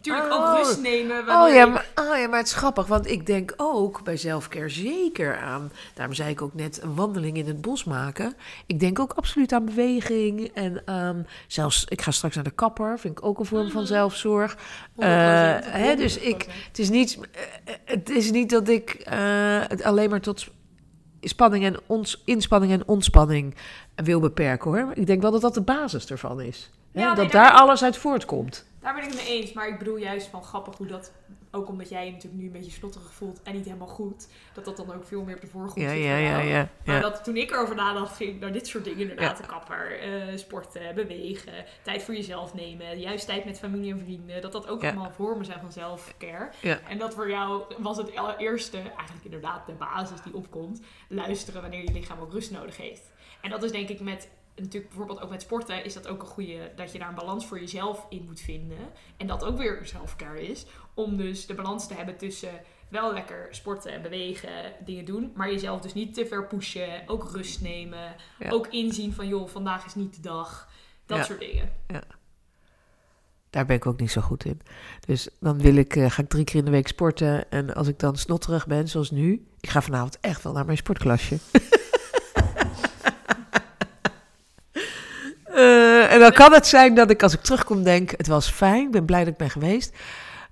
Natuurlijk 0.06 0.34
Oh. 0.34 0.50
ook 0.50 0.56
rust 0.56 0.80
nemen. 0.80 1.18
Oh 1.18 1.52
ja, 1.54 1.66
maar, 1.66 1.86
oh 1.94 2.16
ja, 2.18 2.28
maar 2.28 2.38
het 2.38 2.46
is 2.46 2.52
grappig, 2.54 2.86
want 2.86 3.10
ik 3.10 3.26
denk 3.26 3.54
ook 3.56 4.04
bij 4.04 4.16
zelfcare 4.16 4.68
zeker 4.68 5.36
aan, 5.38 5.72
daarom 5.94 6.14
zei 6.14 6.30
ik 6.30 6.42
ook 6.42 6.54
net, 6.54 6.82
een 6.82 6.94
wandeling 6.94 7.36
in 7.36 7.46
het 7.46 7.60
bos 7.60 7.84
maken. 7.84 8.34
Ik 8.66 8.80
denk 8.80 8.98
ook 8.98 9.12
absoluut 9.12 9.52
aan 9.52 9.64
beweging 9.64 10.50
en 10.54 10.82
aan, 10.84 11.26
zelfs, 11.46 11.84
ik 11.88 12.02
ga 12.02 12.10
straks 12.10 12.34
naar 12.34 12.44
de 12.44 12.50
kapper, 12.50 12.98
vind 12.98 13.18
ik 13.18 13.24
ook 13.24 13.38
een 13.38 13.44
vorm 13.46 13.70
van 13.70 13.82
Mhm. 13.82 13.92
zelfzorg. 13.92 14.56
100%, 14.94 15.64
eh, 15.64 15.72
hè, 15.72 15.96
dus 15.96 16.16
ik- 16.18 16.22
100%. 16.42 16.66
Het 16.68 16.78
is 16.78 16.90
niet, 16.90 17.18
eh, 17.64 17.74
het 17.84 18.10
is 18.10 18.30
niet 18.30 18.50
dat 18.50 18.68
ik 18.68 18.90
eh, 18.90 19.16
het 19.68 19.82
alleen 19.82 20.10
maar 20.10 20.20
tot 20.20 20.46
spanning 21.20 21.64
en 21.64 21.76
ons, 21.86 22.22
inspanning 22.24 22.72
en 22.72 22.88
ontspanning 22.88 23.54
wil 23.94 24.20
beperken 24.20 24.70
hoor. 24.70 24.90
Ik 24.94 25.06
denk 25.06 25.22
wel 25.22 25.30
dat 25.30 25.40
dat 25.40 25.54
de 25.54 25.60
basis 25.62 26.06
ervan 26.06 26.40
is. 26.40 26.70
Ja, 26.92 27.06
nee, 27.06 27.14
dat 27.14 27.32
daar 27.32 27.50
alles 27.50 27.82
uit 27.82 27.96
voortkomt. 27.96 28.66
Daar 28.80 28.94
ben 28.94 29.02
ik 29.02 29.08
het 29.08 29.18
mee 29.18 29.40
eens, 29.40 29.52
maar 29.52 29.68
ik 29.68 29.78
bedoel 29.78 29.96
juist 29.96 30.26
van 30.26 30.42
grappig 30.44 30.76
hoe 30.76 30.86
dat, 30.86 31.12
ook 31.50 31.68
omdat 31.68 31.88
jij 31.88 32.04
je 32.04 32.12
natuurlijk 32.12 32.42
nu 32.42 32.46
een 32.46 32.52
beetje 32.52 32.70
slotterig 32.70 33.12
voelt 33.12 33.42
en 33.42 33.54
niet 33.54 33.64
helemaal 33.64 33.88
goed, 33.88 34.28
dat 34.54 34.64
dat 34.64 34.76
dan 34.76 34.94
ook 34.94 35.04
veel 35.04 35.22
meer 35.22 35.34
op 35.34 35.40
de 35.40 35.46
voorgrond 35.46 35.86
Ja, 35.86 35.94
zit 35.94 36.02
ja, 36.02 36.16
ja, 36.16 36.38
ja. 36.38 36.68
Maar 36.84 37.00
dat 37.00 37.24
toen 37.24 37.36
ik 37.36 37.50
erover 37.50 37.74
nadacht, 37.74 38.16
ging 38.16 38.40
naar 38.40 38.52
dit 38.52 38.66
soort 38.66 38.84
dingen 38.84 39.00
inderdaad. 39.00 39.36
De 39.36 39.46
kapper, 39.46 40.00
eh, 40.00 40.36
sporten, 40.36 40.94
bewegen, 40.94 41.52
tijd 41.82 42.02
voor 42.02 42.14
jezelf 42.14 42.54
nemen, 42.54 43.00
juist 43.00 43.26
tijd 43.26 43.44
met 43.44 43.58
familie 43.58 43.92
en 43.92 44.00
vrienden. 44.04 44.40
Dat 44.40 44.52
dat 44.52 44.68
ook 44.68 44.84
allemaal 44.84 45.12
vormen 45.12 45.44
zijn 45.44 45.60
van 45.60 45.72
self-care. 45.72 46.50
Ja. 46.60 46.78
En 46.88 46.98
dat 46.98 47.14
voor 47.14 47.30
jou 47.30 47.62
was 47.78 47.96
het 47.96 48.16
allereerste, 48.16 48.76
eigenlijk 48.76 49.24
inderdaad 49.24 49.66
de 49.66 49.72
basis 49.72 50.22
die 50.22 50.34
opkomt, 50.34 50.80
luisteren 51.08 51.62
wanneer 51.62 51.82
je 51.82 51.92
lichaam 51.92 52.20
ook 52.20 52.32
rust 52.32 52.50
nodig 52.50 52.76
heeft. 52.76 53.10
En 53.40 53.50
dat 53.50 53.62
is 53.62 53.72
denk 53.72 53.88
ik 53.88 54.00
met, 54.00 54.28
natuurlijk 54.56 54.88
bijvoorbeeld 54.88 55.20
ook 55.20 55.30
met 55.30 55.42
sporten, 55.42 55.84
is 55.84 55.94
dat 55.94 56.08
ook 56.08 56.22
een 56.22 56.28
goede, 56.28 56.72
dat 56.76 56.92
je 56.92 56.98
daar 56.98 57.08
een 57.08 57.14
balans 57.14 57.46
voor 57.46 57.60
jezelf 57.60 58.06
in 58.08 58.24
moet 58.26 58.40
vinden. 58.40 58.78
En 59.16 59.26
dat 59.26 59.44
ook 59.44 59.58
weer 59.58 59.80
self-care 59.82 60.46
is, 60.46 60.66
om 60.94 61.16
dus 61.16 61.46
de 61.46 61.54
balans 61.54 61.86
te 61.86 61.94
hebben 61.94 62.16
tussen 62.16 62.60
wel 62.88 63.12
lekker 63.12 63.46
sporten 63.50 63.92
en 63.92 64.02
bewegen, 64.02 64.72
dingen 64.84 65.04
doen, 65.04 65.32
maar 65.34 65.50
jezelf 65.50 65.80
dus 65.80 65.94
niet 65.94 66.14
te 66.14 66.26
ver 66.26 66.46
pushen, 66.46 67.02
ook 67.06 67.30
rust 67.30 67.60
nemen, 67.60 68.14
Ja. 68.38 68.50
ook 68.50 68.66
inzien 68.66 69.12
van 69.12 69.28
joh, 69.28 69.48
vandaag 69.48 69.84
is 69.86 69.94
niet 69.94 70.14
de 70.14 70.20
dag, 70.20 70.68
dat 71.06 71.18
Ja. 71.18 71.24
soort 71.24 71.40
dingen. 71.40 71.68
Daar 73.50 73.66
ben 73.66 73.76
ik 73.76 73.86
ook 73.86 74.00
niet 74.00 74.10
zo 74.10 74.20
goed 74.20 74.44
in. 74.44 74.60
Dus 75.06 75.28
dan 75.40 75.58
wil 75.58 75.74
ik, 75.74 75.96
eh, 75.96 76.10
ga 76.10 76.22
ik 76.22 76.28
drie 76.28 76.44
keer 76.44 76.58
in 76.58 76.64
de 76.64 76.70
week 76.70 76.88
sporten. 76.88 77.50
En 77.50 77.74
als 77.74 77.88
ik 77.88 77.98
dan 77.98 78.16
snotterig 78.16 78.66
ben, 78.66 78.88
zoals 78.88 79.10
nu. 79.10 79.46
Ik 79.60 79.68
ga 79.68 79.82
vanavond 79.82 80.20
echt 80.20 80.42
wel 80.42 80.52
naar 80.52 80.64
mijn 80.64 80.76
sportklasje. 80.76 81.36
en 86.12 86.20
dan 86.20 86.32
kan 86.32 86.52
het 86.52 86.66
zijn 86.66 86.94
dat 86.94 87.10
ik 87.10 87.22
als 87.22 87.32
ik 87.34 87.40
terugkom 87.40 87.82
denk, 87.82 88.10
het 88.10 88.26
was 88.26 88.50
fijn, 88.50 88.82
ik 88.84 88.90
ben 88.90 89.04
blij 89.04 89.24
dat 89.24 89.32
ik 89.32 89.38
ben 89.38 89.50
geweest. 89.50 89.96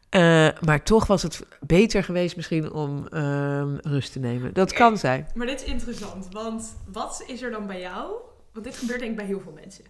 Eh, 0.08 0.48
maar 0.60 0.82
toch 0.82 1.06
was 1.06 1.22
het 1.22 1.46
beter 1.60 2.04
geweest 2.04 2.36
misschien 2.36 2.72
om 2.72 3.06
ehm, 3.08 3.76
rust 3.82 4.12
te 4.12 4.18
nemen. 4.18 4.52
Dat 4.54 4.72
kan 4.72 4.98
zijn. 4.98 5.26
Maar 5.34 5.46
dit 5.46 5.62
is 5.62 5.68
interessant, 5.68 6.28
want 6.30 6.76
wat 6.92 7.24
is 7.26 7.42
er 7.42 7.50
dan 7.50 7.66
bij 7.66 7.80
jou? 7.80 8.12
Want 8.52 8.64
dit 8.64 8.76
gebeurt 8.76 8.98
denk 8.98 9.10
ik 9.10 9.16
bij 9.16 9.26
heel 9.26 9.40
veel 9.40 9.52
mensen. 9.62 9.84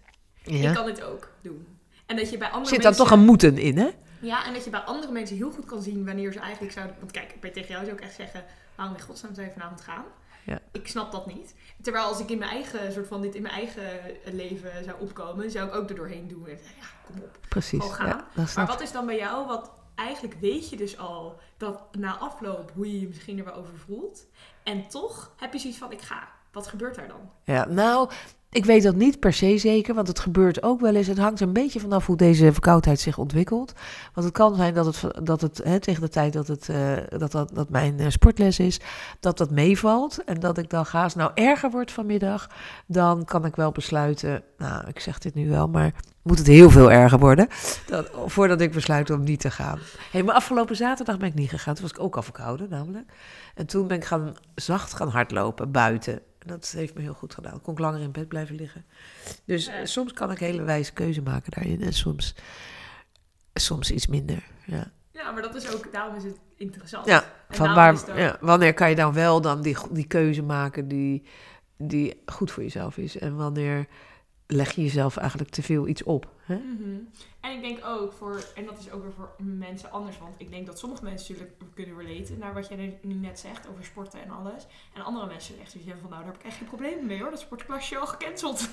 Ik 0.45 0.55
Ja. 0.55 0.73
kan 0.73 0.87
dit 0.87 1.03
ook 1.03 1.31
doen. 1.43 1.67
En 2.07 2.17
dat 2.17 2.31
je 2.31 2.39
bij 2.39 2.49
andere 2.49 2.69
Zit 2.69 2.83
dan 2.83 2.87
mensen... 2.91 3.05
toch 3.09 3.19
een 3.19 3.25
moeten 3.25 3.59
in, 3.59 3.79
hè? 3.79 3.89
Ja, 4.21 4.47
en 4.47 4.53
dat 4.55 4.65
je 4.65 4.71
bij 4.71 4.81
andere 4.81 5.13
mensen 5.13 5.37
heel 5.37 5.51
goed 5.51 5.65
kan 5.65 5.83
zien 5.83 6.05
wanneer 6.07 6.33
ze 6.33 6.39
eigenlijk 6.39 6.73
zouden... 6.73 6.97
Want 6.99 7.11
kijk, 7.11 7.35
bij 7.41 7.51
tegen 7.51 7.69
jou 7.69 7.85
zou 7.85 7.97
ik 7.97 8.03
echt 8.03 8.15
zeggen... 8.15 8.45
Waarom 8.75 8.97
in 8.97 9.03
godsnaam 9.03 9.35
zou 9.35 9.47
je 9.47 9.53
vanavond 9.53 9.81
gaan? 9.81 10.05
Ja. 10.45 10.59
Ik 10.73 10.89
snap 10.89 11.13
dat 11.13 11.27
niet. 11.27 11.55
Terwijl 11.83 12.05
als 12.05 12.21
ik 12.21 12.31
in 12.31 12.39
mijn 12.39 12.51
eigen, 12.51 12.93
soort 12.93 13.07
van 13.07 13.21
dit 13.21 13.35
in 13.35 13.43
mijn 13.43 13.55
eigen 13.55 13.91
leven 14.25 14.85
zou 14.85 15.01
opkomen... 15.01 15.51
zou 15.51 15.69
ik 15.69 15.75
ook 15.75 15.89
er 15.89 15.95
doorheen 15.95 16.29
doen. 16.29 16.47
En 16.47 16.59
ja, 16.81 16.87
kom 17.07 17.23
op. 17.23 17.39
Precies. 17.49 17.85
Gaan. 17.85 18.07
Ja, 18.07 18.27
dat 18.35 18.55
Maar 18.55 18.67
wat 18.67 18.81
is 18.81 18.93
dan 18.93 19.07
bij 19.07 19.17
jou, 19.17 19.47
wat 19.47 19.71
eigenlijk 19.95 20.35
weet 20.41 20.71
je 20.71 20.77
dus 20.77 20.99
al... 20.99 21.41
dat 21.57 21.97
na 21.97 22.17
afloop 22.17 22.73
hoe 22.75 22.93
je 22.93 23.01
je 23.01 23.07
misschien 23.07 23.39
er 23.39 23.45
wel 23.45 23.55
over 23.55 23.79
voelt... 23.79 24.27
en 24.63 24.89
toch 24.89 25.33
heb 25.37 25.53
je 25.53 25.59
zoiets 25.59 25.79
van, 25.79 25.93
ik 25.93 26.01
ga. 26.01 26.29
Wat 26.53 26.67
gebeurt 26.67 26.95
daar 26.95 27.09
dan? 27.09 27.31
Ja, 27.45 27.65
nou, 27.65 28.11
ik 28.51 28.65
weet 28.65 28.83
dat 28.83 28.95
niet 28.95 29.21
per 29.21 29.33
se 29.33 29.59
zeker, 29.59 29.95
want 29.95 30.09
het 30.09 30.19
gebeurt 30.19 30.63
ook 30.63 30.81
wel 30.81 30.95
eens. 30.95 31.07
Het 31.07 31.19
hangt 31.19 31.41
een 31.41 31.53
beetje 31.53 31.81
vanaf 31.81 32.07
hoe 32.07 32.17
deze 32.17 32.53
verkoudheid 32.53 33.01
zich 33.01 33.19
ontwikkelt. 33.19 33.73
Want 34.15 34.27
het 34.27 34.37
kan 34.37 34.55
zijn 34.55 34.75
dat 34.75 34.87
het, 34.87 35.27
dat 35.27 35.41
het 35.41 35.61
hè, 35.65 35.81
tegen 35.81 36.03
de 36.03 36.09
tijd 36.09 36.33
dat, 36.33 36.47
het, 36.47 36.69
eh, 36.69 36.97
dat, 37.19 37.33
dat, 37.53 37.69
mijn 37.69 37.99
eh, 37.99 38.07
sportles 38.09 38.59
is, 38.59 38.81
dat 39.21 39.39
dat 39.39 39.51
meevalt. 39.51 40.25
En 40.25 40.41
dat 40.41 40.59
ik 40.59 40.71
dan 40.71 40.87
ga, 40.87 41.03
als 41.03 41.15
nou 41.15 41.31
erger 41.35 41.71
wordt 41.71 41.93
vanmiddag, 41.93 42.51
dan 42.87 43.25
kan 43.25 43.45
ik 43.45 43.57
wel 43.57 43.73
besluiten, 43.73 44.43
nou, 44.59 44.87
ik 44.89 45.01
zeg 45.01 45.19
dit 45.19 45.35
nu 45.35 45.49
wel, 45.49 45.69
maar 45.69 45.93
moet 46.23 46.39
het 46.39 46.47
heel 46.47 46.71
veel 46.71 46.91
erger 46.91 47.19
worden, 47.19 47.49
dat, 47.87 48.11
voordat 48.27 48.61
ik 48.61 48.73
besluit 48.73 49.11
om 49.11 49.23
niet 49.23 49.41
te 49.41 49.51
gaan. 49.51 49.79
Hey, 50.11 50.23
maar 50.23 50.35
afgelopen 50.35 50.77
zaterdag 50.77 51.19
ben 51.19 51.29
ik 51.29 51.35
niet 51.35 51.51
gegaan, 51.51 51.75
toen 51.75 51.83
was 51.83 51.93
ik 51.93 52.01
ook 52.01 52.17
al 52.17 52.23
verkouden 52.23 52.69
namelijk. 52.71 53.13
En 53.55 53.67
toen 53.67 53.87
ben 53.87 53.97
ik 53.97 54.05
gaan, 54.05 54.35
zacht 54.55 54.95
gaan 54.95 55.09
hardlopen 55.09 55.71
buiten. 55.71 56.21
En 56.41 56.49
dat 56.49 56.71
heeft 56.71 56.95
me 56.95 57.01
heel 57.01 57.15
goed 57.15 57.35
gedaan. 57.35 57.55
Ik 57.57 57.63
kon 57.63 57.73
ik 57.73 57.79
langer 57.81 58.01
in 58.01 58.13
bed 58.13 58.29
blijven 58.29 58.55
liggen. 58.57 58.85
Dus 59.45 59.67
Ja. 59.67 59.87
soms 59.87 60.13
kan 60.13 60.31
ik 60.31 60.39
hele 60.39 60.63
wijze 60.63 60.93
keuze 60.93 61.23
maken 61.23 61.51
daarin. 61.53 61.83
En 61.83 61.93
soms, 61.93 62.35
soms 63.55 63.91
iets 63.91 64.07
minder. 64.07 64.45
Ja. 64.67 64.91
Ja, 65.13 65.31
maar 65.31 65.43
dat 65.43 65.55
is 65.55 65.75
ook, 65.75 65.93
daarom 65.93 66.17
is 66.17 66.25
het 66.25 66.37
interessant. 66.57 67.07
Ja, 67.07 67.25
En 67.49 67.57
Van 67.57 67.75
waar, 67.75 67.93
ook- 67.93 68.17
ja, 68.17 68.37
wanneer 68.41 68.75
kan 68.75 68.89
je 68.91 68.95
dan 68.97 69.13
wel 69.13 69.41
dan 69.41 69.63
die, 69.63 69.77
die 69.91 70.07
keuze 70.07 70.43
maken 70.43 70.89
die, 70.89 71.27
die 71.77 72.23
goed 72.27 72.51
voor 72.51 72.63
jezelf 72.63 72.97
is? 72.97 73.19
En 73.19 73.37
wanneer 73.37 73.87
leg 74.53 74.73
je 74.75 74.83
jezelf 74.83 75.17
eigenlijk 75.17 75.51
te 75.51 75.63
veel 75.63 75.89
iets 75.89 76.03
op. 76.03 76.29
Hè? 76.41 76.57
Mhm. 76.57 76.99
En 77.41 77.53
ik 77.53 77.61
denk 77.63 77.85
ook 77.85 78.13
voor, 78.13 78.45
en 78.55 78.65
dat 78.65 78.79
is 78.79 78.91
ook 78.91 79.03
weer 79.03 79.13
voor 79.13 79.35
mensen 79.39 79.91
anders, 79.91 80.19
want 80.19 80.35
ik 80.37 80.51
denk 80.51 80.67
dat 80.67 80.79
sommige 80.79 81.05
mensen 81.05 81.33
natuurlijk 81.33 81.75
kunnen 81.75 81.99
relaten 81.99 82.39
naar 82.39 82.55
wat 82.55 82.69
jij 82.69 82.99
nu 83.03 83.15
net 83.15 83.39
zegt 83.39 83.69
over 83.69 83.85
sporten 83.85 84.23
en 84.23 84.31
alles. 84.31 84.67
En 84.95 85.03
andere 85.03 85.27
mensen 85.27 85.61
echt 85.61 85.75
hebben 85.75 86.01
van, 86.01 86.11
nou 86.11 86.23
daar 86.23 86.33
heb 86.33 86.41
ik 86.41 86.47
echt 86.47 86.57
geen 86.57 86.69
probleem 86.69 87.07
mee 87.07 87.21
hoor, 87.21 87.31
dat 87.31 87.41
sportklasje 87.41 87.99
al 87.99 88.07
gecanceld. 88.07 88.69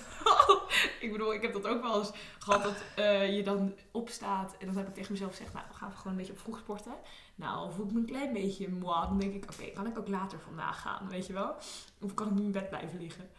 ik 1.06 1.12
bedoel, 1.12 1.34
ik 1.34 1.42
heb 1.42 1.54
dat 1.54 1.68
ook 1.68 1.82
wel 1.82 2.00
eens 2.00 2.12
gehad 2.40 2.64
dat 2.64 2.84
eh, 2.96 3.36
je 3.36 3.44
dan 3.44 3.74
opstaat 3.92 4.56
en 4.60 4.66
dan 4.66 4.78
heb 4.78 4.88
ik 4.88 4.94
tegen 4.94 5.12
mezelf 5.12 5.32
gezegd, 5.32 5.54
nou 5.54 5.66
gaan 5.72 5.90
we 5.90 5.96
gewoon 5.96 6.12
een 6.12 6.20
beetje 6.20 6.34
op 6.34 6.40
vroeg 6.40 6.58
sporten. 6.58 6.96
Nou, 7.36 7.74
voel 7.74 7.86
ik 7.86 7.92
me 7.92 8.00
een 8.00 8.06
klein 8.06 8.34
beetje 8.34 8.70
moi, 8.70 9.08
dan 9.08 9.20
denk 9.20 9.34
ik, 9.34 9.44
oké, 9.44 9.72
kan 9.72 9.88
ik 9.88 9.98
ook 9.98 10.08
later 10.08 10.40
vandaag 10.40 10.82
gaan, 10.82 11.10
weet 11.10 11.28
je 11.28 11.34
wel? 11.34 11.56
Of 12.02 12.14
kan 12.14 12.28
ik 12.28 12.34
nu 12.34 12.44
in 12.44 12.52
bed 12.52 12.70
blijven 12.70 13.00
liggen? 13.00 13.30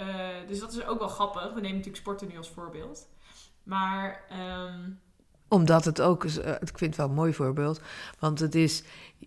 Uh, 0.00 0.06
dus 0.48 0.60
dat 0.60 0.72
is 0.72 0.86
ook 0.86 0.98
wel 0.98 1.08
grappig. 1.08 1.42
We 1.42 1.60
nemen 1.60 1.70
natuurlijk 1.70 1.96
sporten 1.96 2.28
nu 2.28 2.36
als 2.36 2.48
voorbeeld. 2.48 3.08
Maar. 3.62 4.24
Um... 4.66 4.98
Omdat 5.48 5.84
het 5.84 6.00
ook 6.00 6.24
is, 6.24 6.38
uh, 6.38 6.48
ik 6.48 6.78
vind 6.78 6.80
het 6.80 6.96
wel 6.96 7.08
een 7.08 7.14
mooi 7.14 7.32
voorbeeld. 7.32 7.80
Want 8.18 8.40
het 8.40 8.54
is 8.54 8.82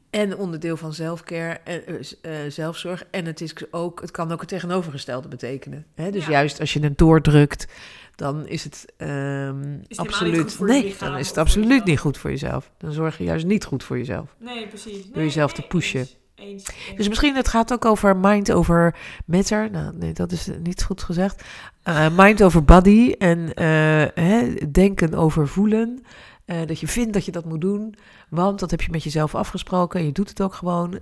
en 0.09 0.37
onderdeel 0.37 0.77
van 0.77 0.93
zelfcare 0.93 1.59
en 1.63 1.83
uh, 2.21 2.37
zelfzorg. 2.47 3.03
En 3.11 3.25
het, 3.25 3.41
is 3.41 3.71
ook, 3.71 4.01
het 4.01 4.11
kan 4.11 4.31
ook 4.31 4.39
het 4.39 4.49
tegenovergestelde 4.49 5.27
betekenen. 5.27 5.85
Hè? 5.95 6.11
Dus 6.11 6.25
ja. 6.25 6.31
juist 6.31 6.59
als 6.59 6.73
je 6.73 6.79
het 6.79 6.97
doordrukt, 6.97 7.67
dan 8.15 8.47
is 8.47 8.63
het 8.63 8.93
um, 8.97 9.81
is 9.87 9.97
absoluut. 9.97 10.59
Nee, 10.59 10.95
dan 10.99 11.17
is 11.17 11.27
het 11.27 11.37
absoluut 11.37 11.85
niet 11.85 11.99
goed 11.99 12.17
voor 12.17 12.29
jezelf. 12.29 12.71
Dan 12.77 12.91
zorg 12.91 13.17
je 13.17 13.23
juist 13.23 13.45
niet 13.45 13.65
goed 13.65 13.83
voor 13.83 13.97
jezelf. 13.97 14.35
Nee, 14.37 14.67
precies. 14.67 15.03
Nee, 15.03 15.11
Door 15.11 15.23
jezelf 15.23 15.53
nee, 15.53 15.61
te 15.61 15.67
pushen. 15.67 16.07
Eens, 16.39 16.67
eens. 16.87 16.97
Dus 16.97 17.07
misschien 17.07 17.35
het 17.35 17.47
gaat 17.47 17.73
ook 17.73 17.85
over 17.85 18.17
mind 18.17 18.51
over 18.51 18.95
matter. 19.25 19.71
Nou, 19.71 19.93
nee, 19.95 20.13
dat 20.13 20.31
is 20.31 20.49
niet 20.63 20.83
goed 20.83 21.03
gezegd. 21.03 21.43
Uh, 21.83 22.07
mind 22.17 22.43
over 22.43 22.63
body 22.63 23.15
en 23.17 23.39
uh, 23.39 24.05
hè, 24.13 24.53
denken 24.71 25.13
over 25.13 25.47
voelen. 25.47 26.03
Uh, 26.45 26.65
dat 26.65 26.79
je 26.79 26.87
vindt 26.87 27.13
dat 27.13 27.25
je 27.25 27.31
dat 27.31 27.45
moet 27.45 27.61
doen, 27.61 27.95
want 28.29 28.59
dat 28.59 28.71
heb 28.71 28.81
je 28.81 28.91
met 28.91 29.03
jezelf 29.03 29.35
afgesproken 29.35 29.99
en 29.99 30.05
je 30.05 30.11
doet 30.11 30.29
het 30.29 30.41
ook 30.41 30.53
gewoon. 30.53 31.01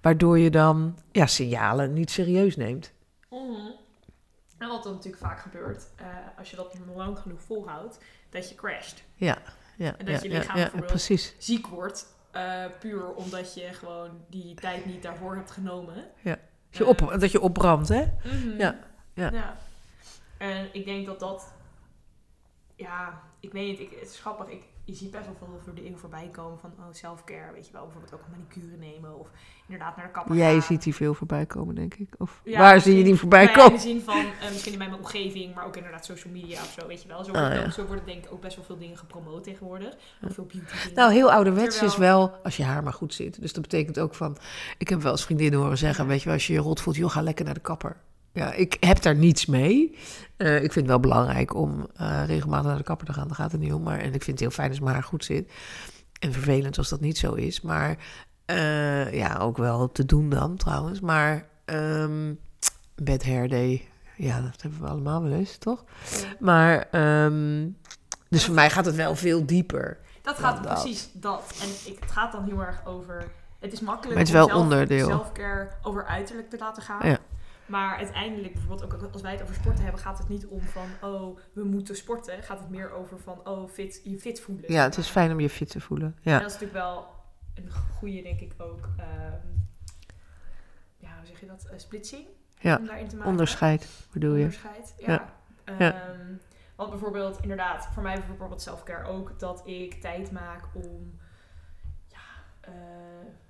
waardoor 0.00 0.38
je 0.38 0.50
dan 0.50 0.98
ja, 1.12 1.26
signalen 1.26 1.92
niet 1.92 2.10
serieus 2.10 2.56
neemt. 2.56 2.92
Mm 3.30 3.38
-hmm. 3.38 3.74
En 4.58 4.68
wat 4.68 4.82
dan 4.82 4.92
natuurlijk 4.92 5.22
vaak 5.22 5.40
gebeurt, 5.40 5.86
als 6.38 6.50
je 6.50 6.56
dat 6.56 6.74
lang 6.94 7.18
genoeg 7.18 7.40
volhoudt, 7.40 7.98
dat 8.30 8.48
je 8.48 8.54
crasht. 8.54 9.02
Ja, 9.14 9.38
ja, 9.76 9.94
en 9.98 10.04
dat 10.06 10.22
ja, 10.22 10.28
je 10.28 10.38
lichaam 10.38 10.56
ja, 10.56 10.70
ja, 10.74 10.80
precies. 10.80 11.34
ziek 11.38 11.66
wordt 11.66 12.06
uh, 12.36 12.64
puur 12.78 13.14
omdat 13.14 13.54
je 13.54 13.72
gewoon 13.72 14.24
die 14.28 14.54
tijd 14.54 14.84
niet 14.86 15.02
daarvoor 15.02 15.36
hebt 15.36 15.50
genomen. 15.50 16.10
Ja. 16.20 16.38
Dat 16.70 16.78
je, 16.78 16.86
op, 16.86 17.20
dat 17.20 17.30
je 17.30 17.40
opbrandt, 17.40 17.88
hè? 17.88 18.04
-hmm. 18.18 18.58
Ja. 18.58 18.78
ja. 19.14 19.30
ja. 19.30 19.56
En 20.38 20.68
ik 20.72 20.84
denk 20.84 21.06
dat 21.06 21.20
dat... 21.20 21.54
Ja, 22.74 23.22
ik 23.40 23.52
weet 23.52 23.66
niet. 23.66 23.80
Ik, 23.80 23.98
het 24.00 24.08
is 24.08 24.20
grappig. 24.20 24.48
Ik, 24.48 24.62
je 24.84 24.94
ziet 24.94 25.10
best 25.10 25.24
wel 25.24 25.34
veel 25.38 25.60
voor 25.64 25.74
de 25.74 25.88
eeuw 25.88 25.96
voorbij 25.96 26.28
komen 26.32 26.58
van 26.58 26.70
oh, 26.78 26.84
self-care. 26.92 27.52
Weet 27.52 27.66
je 27.66 27.72
wel, 27.72 27.82
bijvoorbeeld 27.82 28.14
ook 28.14 28.20
een 28.24 28.30
manicure 28.30 28.76
nemen. 28.76 29.18
Of 29.18 29.28
inderdaad 29.66 29.96
naar 29.96 30.06
de 30.06 30.12
kapper 30.12 30.36
Jij 30.36 30.52
gaan. 30.52 30.62
ziet 30.62 30.82
die 30.82 30.94
veel 30.94 31.14
voorbij 31.14 31.46
komen, 31.46 31.74
denk 31.74 31.94
ik. 31.94 32.08
Of 32.18 32.40
Ja, 32.44 32.58
waar 32.58 32.80
zie 32.80 32.96
je 32.96 33.04
die 33.04 33.14
voorbij 33.14 33.44
nou 33.44 33.56
ja, 33.58 33.62
komen? 33.64 33.72
In 33.80 33.84
de 33.84 33.92
zin 33.92 34.00
van, 34.00 34.18
uh, 34.18 34.48
misschien 34.50 34.72
in 34.72 34.78
mijn 34.78 34.94
omgeving, 34.94 35.54
maar 35.54 35.66
ook 35.66 35.76
inderdaad 35.76 36.04
social 36.04 36.32
media 36.32 36.60
of 36.60 36.74
zo, 36.80 36.86
weet 36.86 37.02
je 37.02 37.08
wel. 37.08 37.24
Zo, 37.24 37.32
Ah, 37.32 37.40
wordt, 37.48 37.64
ja. 37.64 37.70
zo 37.70 37.86
worden 37.86 38.04
denk 38.06 38.24
ik 38.24 38.32
ook 38.32 38.40
best 38.40 38.56
wel 38.56 38.64
veel 38.64 38.78
dingen 38.78 38.96
gepromoot 38.98 39.44
tegenwoordig. 39.44 39.94
Ook 40.24 40.32
veel 40.32 40.46
beauty. 40.46 40.92
Nou, 40.94 41.12
heel 41.12 41.32
ouderwets 41.32 41.78
Terwijl- 41.78 41.92
is 41.92 41.98
wel 41.98 42.30
als 42.42 42.56
je 42.56 42.64
haar 42.64 42.82
maar 42.82 42.92
goed 42.92 43.14
zit. 43.14 43.40
Dus 43.40 43.52
dat 43.52 43.62
betekent 43.62 43.98
ook 43.98 44.14
van... 44.14 44.36
Ik 44.78 44.88
heb 44.88 45.02
wel 45.02 45.12
eens 45.12 45.24
vriendinnen 45.24 45.60
horen 45.60 45.78
zeggen... 45.78 46.06
Weet 46.06 46.18
je 46.18 46.24
wel, 46.24 46.34
als 46.34 46.46
je 46.46 46.52
je 46.52 46.58
rot 46.58 46.80
voelt, 46.80 46.96
joh, 46.96 47.10
ga 47.10 47.22
lekker 47.22 47.44
naar 47.44 47.54
de 47.54 47.60
kapper. 47.60 47.96
Ja, 48.32 48.52
ik 48.52 48.76
heb 48.80 49.02
daar 49.02 49.14
niets 49.14 49.46
mee. 49.46 49.98
Eh, 50.36 50.54
ik 50.54 50.60
vind 50.60 50.74
het 50.74 50.86
wel 50.86 51.00
belangrijk 51.00 51.54
om 51.54 51.86
eh, 51.94 52.22
regelmatig 52.26 52.66
naar 52.66 52.76
de 52.76 52.82
kapper 52.82 53.06
te 53.06 53.12
gaan. 53.12 53.26
Daar 53.26 53.36
gaat 53.36 53.52
het 53.52 53.60
niet 53.60 53.72
om. 53.72 53.82
Maar, 53.82 53.98
en 53.98 54.14
ik 54.14 54.22
vind 54.22 54.26
het 54.26 54.40
heel 54.40 54.50
fijn 54.50 54.70
als 54.70 54.80
mijn 54.80 54.94
haar 54.94 55.02
goed 55.02 55.24
zit. 55.24 55.52
En 56.18 56.32
vervelend 56.32 56.78
als 56.78 56.88
dat 56.88 57.00
niet 57.00 57.18
zo 57.18 57.32
is. 57.34 57.60
Maar 57.60 57.96
eh, 58.44 59.14
ja, 59.14 59.36
ook 59.36 59.56
wel 59.56 59.92
te 59.92 60.04
doen 60.06 60.28
dan 60.28 60.56
trouwens. 60.56 61.00
Maar 61.00 61.46
ehm 61.64 62.32
bad 62.94 63.24
hair 63.24 63.48
day... 63.48 63.88
Ja, 64.16 64.40
dat 64.40 64.62
hebben 64.62 64.80
we 64.80 64.86
allemaal 64.86 65.22
wel 65.22 65.32
eens, 65.32 65.56
toch? 65.58 65.84
Maar... 66.38 66.88
ehm, 66.90 67.68
dus 68.28 68.44
voor 68.44 68.54
mij 68.54 68.70
gaat 68.70 68.84
het 68.84 68.94
wel 68.94 69.16
veel 69.16 69.46
dieper. 69.46 69.98
Dat 70.22 70.38
gaat 70.38 70.62
dat. 70.62 70.72
precies 70.72 71.08
dat. 71.12 71.54
En 71.62 71.92
ik, 71.92 72.00
het 72.00 72.10
gaat 72.10 72.32
dan 72.32 72.44
heel 72.44 72.60
erg 72.60 72.86
over. 72.86 73.24
Het 73.58 73.72
is 73.72 73.80
makkelijk 73.80 74.18
Maar 74.18 74.26
het 74.26 74.34
is 74.34 74.40
om 74.40 74.48
zelf, 74.48 74.62
onderdeel. 74.62 75.06
selfcare 75.06 75.68
over 75.82 76.06
uiterlijk 76.06 76.50
te 76.50 76.58
laten 76.58 76.82
gaan. 76.82 77.08
Ja. 77.08 77.18
Maar 77.66 77.96
uiteindelijk, 77.96 78.52
bijvoorbeeld 78.52 78.94
ook 78.94 79.12
als 79.12 79.22
wij 79.22 79.32
het 79.32 79.42
over 79.42 79.54
sporten 79.54 79.82
hebben, 79.82 80.00
gaat 80.00 80.18
het 80.18 80.28
niet 80.28 80.46
om 80.46 80.60
van 80.60 80.86
oh, 81.10 81.38
we 81.52 81.64
moeten 81.64 81.96
sporten. 81.96 82.42
Gaat 82.42 82.58
het 82.58 82.68
meer 82.70 82.90
over 82.92 83.18
van 83.18 83.48
oh, 83.48 83.68
fit, 83.70 84.00
je 84.04 84.18
fit 84.18 84.40
voelen. 84.40 84.72
Ja, 84.72 84.82
het 84.82 84.96
is 84.96 85.08
fijn 85.08 85.32
om 85.32 85.40
je 85.40 85.50
fit 85.50 85.70
te 85.70 85.80
voelen. 85.80 86.16
En 86.22 86.30
Ja, 86.32 86.38
dat 86.38 86.46
is 86.46 86.52
natuurlijk 86.52 86.84
wel 86.84 87.06
een 87.54 87.70
goede, 87.70 88.22
denk 88.22 88.40
ik 88.40 88.52
ook. 88.58 88.88
ehm, 88.96 89.36
ja, 90.96 91.16
hoe 91.16 91.26
zeg 91.26 91.40
je 91.40 91.46
dat? 91.46 91.64
Eh, 91.64 91.78
splitsing. 91.78 92.26
Ja, 92.60 92.76
Om 92.76 92.86
daarin 92.86 93.08
te 93.08 93.14
maken. 93.16 93.30
onderscheid 93.30 94.06
bedoel 94.12 94.34
je. 94.34 94.44
Onderscheid, 94.44 94.94
ja. 94.98 95.34
Ja. 95.78 95.92
Ehm. 95.92 96.32
Want 96.76 96.90
bijvoorbeeld, 96.90 97.38
inderdaad, 97.42 97.88
voor 97.92 98.02
mij 98.02 98.22
bijvoorbeeld 98.26 98.62
selfcare 98.62 99.08
ook, 99.08 99.38
dat 99.38 99.62
ik 99.66 99.94
tijd 100.00 100.30
maak 100.30 100.64
om, 100.74 101.18
ja, 102.08 102.18
eh, 102.60 102.72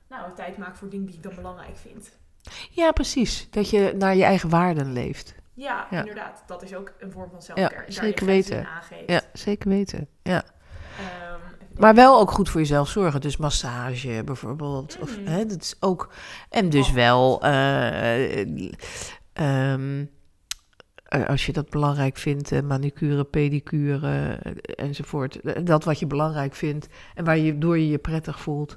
nou, 0.09 0.35
tijd 0.35 0.57
maak 0.57 0.77
voor 0.77 0.89
dingen 0.89 1.07
die 1.07 1.17
ik 1.17 1.23
dan 1.23 1.35
belangrijk 1.35 1.77
vind. 1.77 2.17
Ja, 2.71 2.93
precies. 2.93 3.47
Dat 3.51 3.71
je 3.71 3.95
naar 3.99 4.17
je 4.17 4.25
eigen 4.25 4.49
waarden 4.49 4.93
leeft. 4.93 5.35
Ja, 5.55 5.87
Ja. 5.91 5.99
inderdaad, 5.99 6.43
dat 6.47 6.63
is 6.63 6.75
ook 6.75 6.93
een 6.99 7.11
vorm 7.13 7.31
van 7.31 7.43
selfcare. 7.43 7.75
En 7.75 7.83
daar 7.83 7.93
zeker 7.93 8.27
weten. 8.27 8.67
Ja, 9.07 9.21
zeker 9.33 9.69
weten. 9.69 10.09
Ja. 10.23 10.45
Maar 11.79 11.95
wel 11.95 12.21
ook 12.21 12.31
goed 12.31 12.49
voor 12.49 12.61
jezelf 12.61 12.89
zorgen. 12.89 13.21
Dus 13.21 13.37
massage 13.37 14.23
bijvoorbeeld. 14.25 14.99
Of, 15.01 15.19
Mhm. 15.19 15.27
hè, 15.31 15.47
dat 15.47 15.61
is 15.63 15.77
ook... 15.81 16.13
En 16.51 16.69
dus 16.69 16.89
Oh. 16.89 16.95
wel... 16.95 17.43
eh, 17.43 18.31
ehm, 19.33 20.05
eh, 21.05 21.27
als 21.27 21.47
je 21.47 21.53
dat 21.53 21.71
belangrijk 21.71 22.17
vindt, 22.17 22.53
eh, 22.53 22.61
manicure, 22.61 23.25
pedicure 23.25 24.39
enzovoort. 24.77 25.67
Dat 25.67 25.85
wat 25.85 25.99
je 25.99 26.07
belangrijk 26.07 26.55
vindt 26.55 26.87
en 27.15 27.25
waar 27.25 27.39
je 27.39 27.59
door 27.59 27.79
je 27.79 27.89
je 27.89 27.99
prettig 27.99 28.41
voelt. 28.41 28.77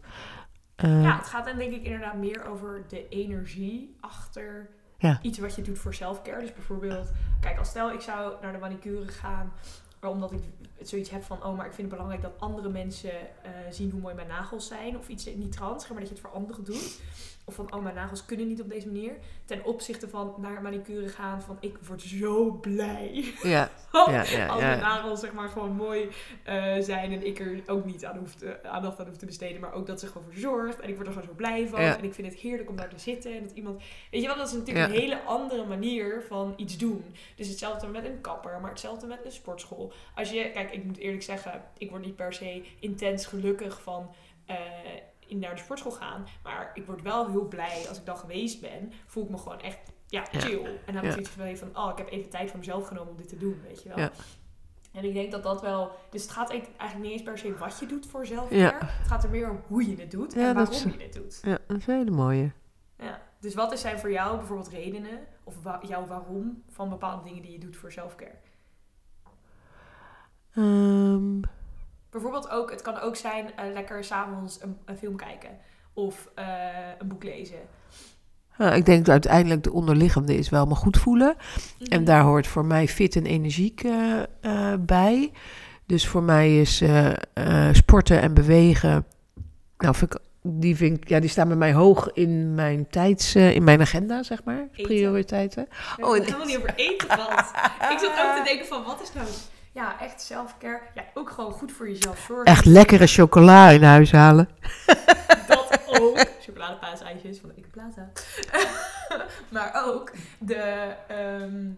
Eh, 0.75 1.03
Ja, 1.03 1.17
het 1.17 1.27
gaat 1.27 1.46
dan 1.46 1.58
denk 1.58 1.74
ik 1.74 1.84
inderdaad 1.84 2.15
meer 2.15 2.46
over 2.46 2.84
de 2.88 3.10
energie 3.10 3.96
achter 4.00 4.70
Ja. 4.98 5.20
iets 5.22 5.38
wat 5.39 5.55
je 5.55 5.62
doet 5.62 5.79
voor 5.79 5.94
selfcare. 5.94 6.39
Dus 6.41 6.53
bijvoorbeeld, 6.53 7.12
kijk, 7.39 7.58
als 7.58 7.70
stel 7.70 7.91
ik 7.91 8.01
zou 8.01 8.34
naar 8.41 8.51
de 8.51 8.58
manicure 8.58 9.08
gaan, 9.08 9.53
omdat 10.01 10.32
ik 10.32 10.39
zoiets 10.82 11.10
heb 11.10 11.24
van, 11.24 11.44
oh, 11.46 11.58
maar 11.58 11.65
ik 11.65 11.74
vind 11.74 11.88
het 11.88 11.98
belangrijk 11.98 12.22
dat 12.22 12.34
andere 12.39 12.70
mensen 12.70 13.12
eh, 13.12 13.51
zien 13.70 13.91
hoe 13.91 14.01
mooi 14.01 14.15
mijn 14.15 14.27
nagels 14.27 14.67
zijn. 14.67 14.98
Of 14.98 15.08
iets 15.08 15.25
niet 15.25 15.51
trans, 15.51 15.88
maar 15.88 16.00
dat 16.00 16.08
je 16.08 16.13
het 16.13 16.24
voor 16.24 16.34
anderen 16.34 16.63
doet. 16.63 17.00
Of 17.48 17.55
van, 17.55 17.74
oh, 17.74 17.84
mijn 17.84 17.96
nagels 17.96 18.25
kunnen 18.25 18.48
niet 18.48 18.62
op 18.62 18.70
deze 18.70 18.88
manier. 18.88 19.13
Ten 19.46 19.63
opzichte 19.63 20.10
van 20.10 20.34
naar 20.38 20.62
manicure 20.62 21.08
gaan, 21.10 21.41
van, 21.41 21.58
ik 21.60 21.77
word 21.88 22.01
zo 22.01 22.51
blij. 22.51 23.34
ja, 23.44 23.70
als 23.91 24.32
ja, 24.32 24.38
ja, 24.38 24.55
mijn 24.55 24.77
ja. 24.77 24.88
nagels 24.88 25.20
zeg 25.20 25.34
maar 25.34 25.50
gewoon 25.50 25.75
mooi 25.75 26.10
eh, 26.44 26.75
zijn 26.79 27.12
en 27.12 27.25
ik 27.25 27.39
er 27.39 27.62
ook 27.65 27.86
niet 27.86 28.05
aan 28.05 28.17
hoef 28.17 28.36
te, 28.36 28.63
aandacht 28.63 29.00
aan 29.00 29.08
hoef 29.08 29.17
te 29.17 29.25
besteden, 29.25 29.62
maar 29.62 29.74
ook 29.74 29.88
dat 29.88 30.00
ze 30.00 30.08
gewoon 30.08 30.27
verzorgt 30.32 30.79
en 30.79 30.89
ik 30.89 30.96
word 30.96 31.08
er 31.08 31.13
gewoon 31.13 31.27
zo 31.27 31.36
blij 31.36 31.67
van 31.67 31.82
Ja. 31.82 31.98
en 31.98 32.03
ik 32.03 32.13
vind 32.13 32.27
het 32.27 32.39
heerlijk 32.39 32.70
om 32.70 32.75
daar 32.75 32.89
te 32.89 33.00
zitten 33.00 33.36
en 33.36 33.44
dat 33.44 33.51
iemand, 33.51 33.82
weet 34.12 34.22
je 34.22 34.27
wel, 34.27 34.38
dat 34.38 34.48
is 34.48 34.53
natuurlijk 34.53 34.88
Ja. 34.88 34.94
een 34.94 35.01
hele 35.01 35.22
andere 35.22 35.65
manier 35.65 36.24
van 36.27 36.53
iets 36.55 36.77
doen. 36.77 37.05
Dus 37.36 37.48
hetzelfde 37.48 37.88
met 37.88 38.05
een 38.05 38.22
kapper, 38.22 38.60
maar 38.62 38.70
hetzelfde 38.70 39.08
met 39.08 39.25
een 39.25 39.32
sportschool. 39.32 39.94
Als 40.15 40.29
je, 40.29 40.51
kijk, 40.51 40.72
ik 40.75 40.84
moet 40.84 40.98
eerlijk 40.98 41.24
zeggen, 41.24 41.63
ik 41.77 41.89
word 41.89 42.05
niet 42.05 42.15
per 42.15 42.34
se 42.34 42.65
intens 42.79 43.25
gelukkig 43.25 43.82
van 43.82 44.10
in 45.27 45.39
naar 45.39 45.55
de 45.55 45.62
sportschool 45.62 45.91
gaan, 45.91 46.25
maar 46.44 46.72
ik 46.74 46.86
word 46.86 47.01
wel 47.01 47.29
heel 47.29 47.48
blij 47.48 47.86
als 47.89 47.98
ik 47.98 48.05
dan 48.05 48.17
geweest 48.17 48.62
ben, 48.62 48.91
voel 49.05 49.24
ik 49.24 49.29
me 49.29 49.38
gewoon 49.38 49.62
echt 49.62 49.77
ja, 50.08 50.25
Ja. 50.32 50.39
chill. 50.39 50.65
En 50.86 50.94
dan 50.94 50.96
heb 50.96 51.03
ik 51.05 51.12
zoiets 51.27 51.60
van, 51.60 51.72
van, 51.72 51.84
oh, 51.84 51.91
ik 51.91 51.98
heb 51.98 52.10
even 52.10 52.29
tijd 52.29 52.50
voor 52.50 52.60
mezelf 52.60 52.88
genomen 52.88 53.12
om 53.12 53.17
dit 53.17 53.27
te 53.29 53.38
doen, 53.38 53.62
weet 53.67 53.84
je 53.84 53.89
wel. 53.89 53.98
Ja. 54.00 54.12
En 54.91 55.03
ik 55.03 55.13
denk 55.13 55.32
dat 55.32 55.44
dat 55.44 55.62
wel... 55.62 55.91
Dus 56.10 56.22
het 56.22 56.32
gaat 56.32 56.50
eigenlijk 56.50 56.98
niet 57.01 57.12
eens 57.12 57.24
per 57.24 57.38
se 57.38 57.58
wat 57.58 57.79
je 57.79 57.86
doet 57.86 58.05
voor 58.08 58.25
zelfcare. 58.25 58.62
Ja. 58.62 58.77
Het 58.82 59.08
gaat 59.08 59.24
er 59.24 59.29
meer 59.29 59.50
om 59.50 59.62
hoe 59.67 59.89
je 59.89 59.96
het 59.96 60.12
doet 60.12 60.34
en 60.36 60.53
waarom 60.53 60.74
is- 60.74 60.84
je 60.84 60.96
het 60.98 61.13
doet. 61.13 61.39
ja, 61.44 61.58
dat 61.67 61.77
is 61.77 61.88
een 61.88 61.96
hele 61.98 62.12
mooie. 62.12 62.51
Ja. 62.98 63.22
Dus 63.39 63.53
wat 63.53 63.79
zijn 63.79 64.00
voor 64.00 64.12
jou 64.12 64.38
bijvoorbeeld 64.38 64.70
redenen... 64.70 65.20
of 65.44 65.63
wa- 65.63 65.82
jouw 65.88 66.05
waarom 66.08 66.63
van 66.70 66.89
bepaalde 66.89 67.24
dingen 67.24 67.41
die 67.41 67.51
je 67.51 67.58
doet 67.60 67.75
voor 67.75 67.91
selfcare? 67.91 68.36
Ehm, 70.55 71.39
Bijvoorbeeld 72.12 72.50
ook, 72.50 72.71
het 72.71 72.81
kan 72.81 73.00
ook 73.00 73.15
zijn 73.15 73.45
eh, 73.55 73.74
lekker 73.74 74.03
s'avonds 74.03 74.62
een, 74.62 74.77
een 74.85 74.97
film 74.97 75.15
kijken. 75.15 75.50
Of 75.93 76.29
eh, 76.35 76.45
een 77.00 77.07
boek 77.07 77.24
lezen. 77.24 77.57
nou, 78.57 78.75
ik 78.75 78.85
denk 78.85 79.00
dat 79.00 79.09
uiteindelijk 79.13 79.63
de 79.63 79.71
onderliggende 79.71 80.35
is 80.38 80.50
wel 80.50 80.65
me 80.65 80.75
goed 80.75 80.97
voelen. 80.97 81.35
En 81.89 81.97
Mhm. 82.00 82.03
daar 82.03 82.21
hoort 82.21 82.47
voor 82.47 82.65
mij 82.65 82.88
fit 82.88 83.15
en 83.15 83.25
energiek 83.25 83.83
eh, 83.83 84.74
bij. 84.79 85.31
Dus 85.85 86.07
voor 86.07 86.24
mij 86.24 86.59
is 86.62 86.83
sporten 87.71 88.21
en 88.21 88.33
bewegen. 88.33 89.05
Nou, 89.77 89.95
vind 89.95 90.13
ik 90.13 90.21
die, 90.41 90.75
vind 90.75 90.97
ik, 90.97 91.09
ja, 91.09 91.19
die 91.19 91.29
staan 91.29 91.47
bij 91.47 91.57
mij 91.57 91.74
hoog 91.74 92.12
in 92.13 92.53
mijn 92.55 92.88
tijds, 92.89 93.35
in 93.35 93.63
mijn 93.63 93.81
agenda, 93.81 94.24
zeg 94.24 94.43
maar. 94.43 94.67
Eten. 94.71 94.83
Prioriteiten. 94.83 95.67
Hebben 95.69 96.05
Oh, 96.07 96.13
het 96.13 96.25
helemaal 96.25 96.45
niet 96.45 96.57
over 96.57 96.74
eten 96.75 97.09
gehad. 97.09 97.51
ik 97.91 98.00
zat 98.00 98.09
ook 98.12 98.35
te 98.35 98.41
denken 98.45 98.65
van, 98.65 98.83
wat 98.83 99.01
is 99.01 99.13
nou... 99.13 99.27
Ja, 99.75 100.00
echt 100.01 100.22
self-care. 100.22 100.82
Ja, 100.94 101.03
ook 101.13 101.29
gewoon 101.29 101.51
goed 101.51 101.72
voor 101.72 101.89
jezelf 101.89 102.20
zorgen. 102.27 102.46
Echt 102.46 102.65
lekkere 102.65 103.08
chocola 103.08 103.70
in 103.70 103.84
huis 103.84 104.12
halen. 104.12 104.50
Dat 105.48 105.79
ook. 106.00 106.25
Chocoladepaasijsjes 106.41 107.39
van 107.39 107.50
de 107.50 107.55
Ikke 107.55 107.70
Plaza. 107.70 108.10
maar 109.53 109.84
ook 109.86 110.12
de, 110.39 110.94
ehm, 111.08 111.70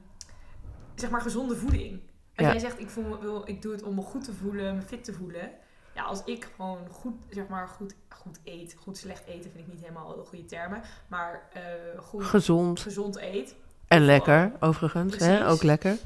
zeg 0.96 1.10
maar, 1.10 1.22
gezonde 1.22 1.56
voeding. 1.56 1.92
Als 2.36 2.46
Ja. 2.46 2.52
jij 2.52 2.60
zegt, 2.60 2.80
ik, 2.80 2.90
voel, 2.90 3.04
me- 3.04 3.20
wil, 3.20 3.42
ik 3.46 3.62
doe 3.62 3.72
het 3.72 3.84
om 3.84 3.96
me 3.96 4.02
goed 4.02 4.24
te 4.24 4.34
voelen, 4.34 4.76
me 4.76 4.82
fit 4.82 5.04
te 5.04 5.14
voelen. 5.14 5.52
Ja, 5.96 6.04
als 6.04 6.22
ik 6.26 6.48
gewoon 6.56 6.80
goed, 6.92 7.14
zeg 7.30 7.48
maar, 7.48 7.68
goed, 7.68 7.96
goed 8.10 8.40
eet. 8.44 8.76
Goed 8.80 8.98
slecht 8.98 9.26
eten 9.26 9.52
vind 9.52 9.68
ik 9.68 9.74
niet 9.74 9.82
helemaal 9.82 10.16
de 10.16 10.24
goede 10.26 10.46
termen. 10.46 10.82
Maar 11.08 11.42
eh, 11.54 11.62
goed, 12.00 12.24
Gezond 12.24 12.80
gezond 12.80 13.18
eet. 13.20 13.56
en 13.88 14.06
lekker, 14.06 14.52
overigens. 14.60 15.18
Hè? 15.18 15.50
Ook 15.50 15.64
lekker. 15.64 15.98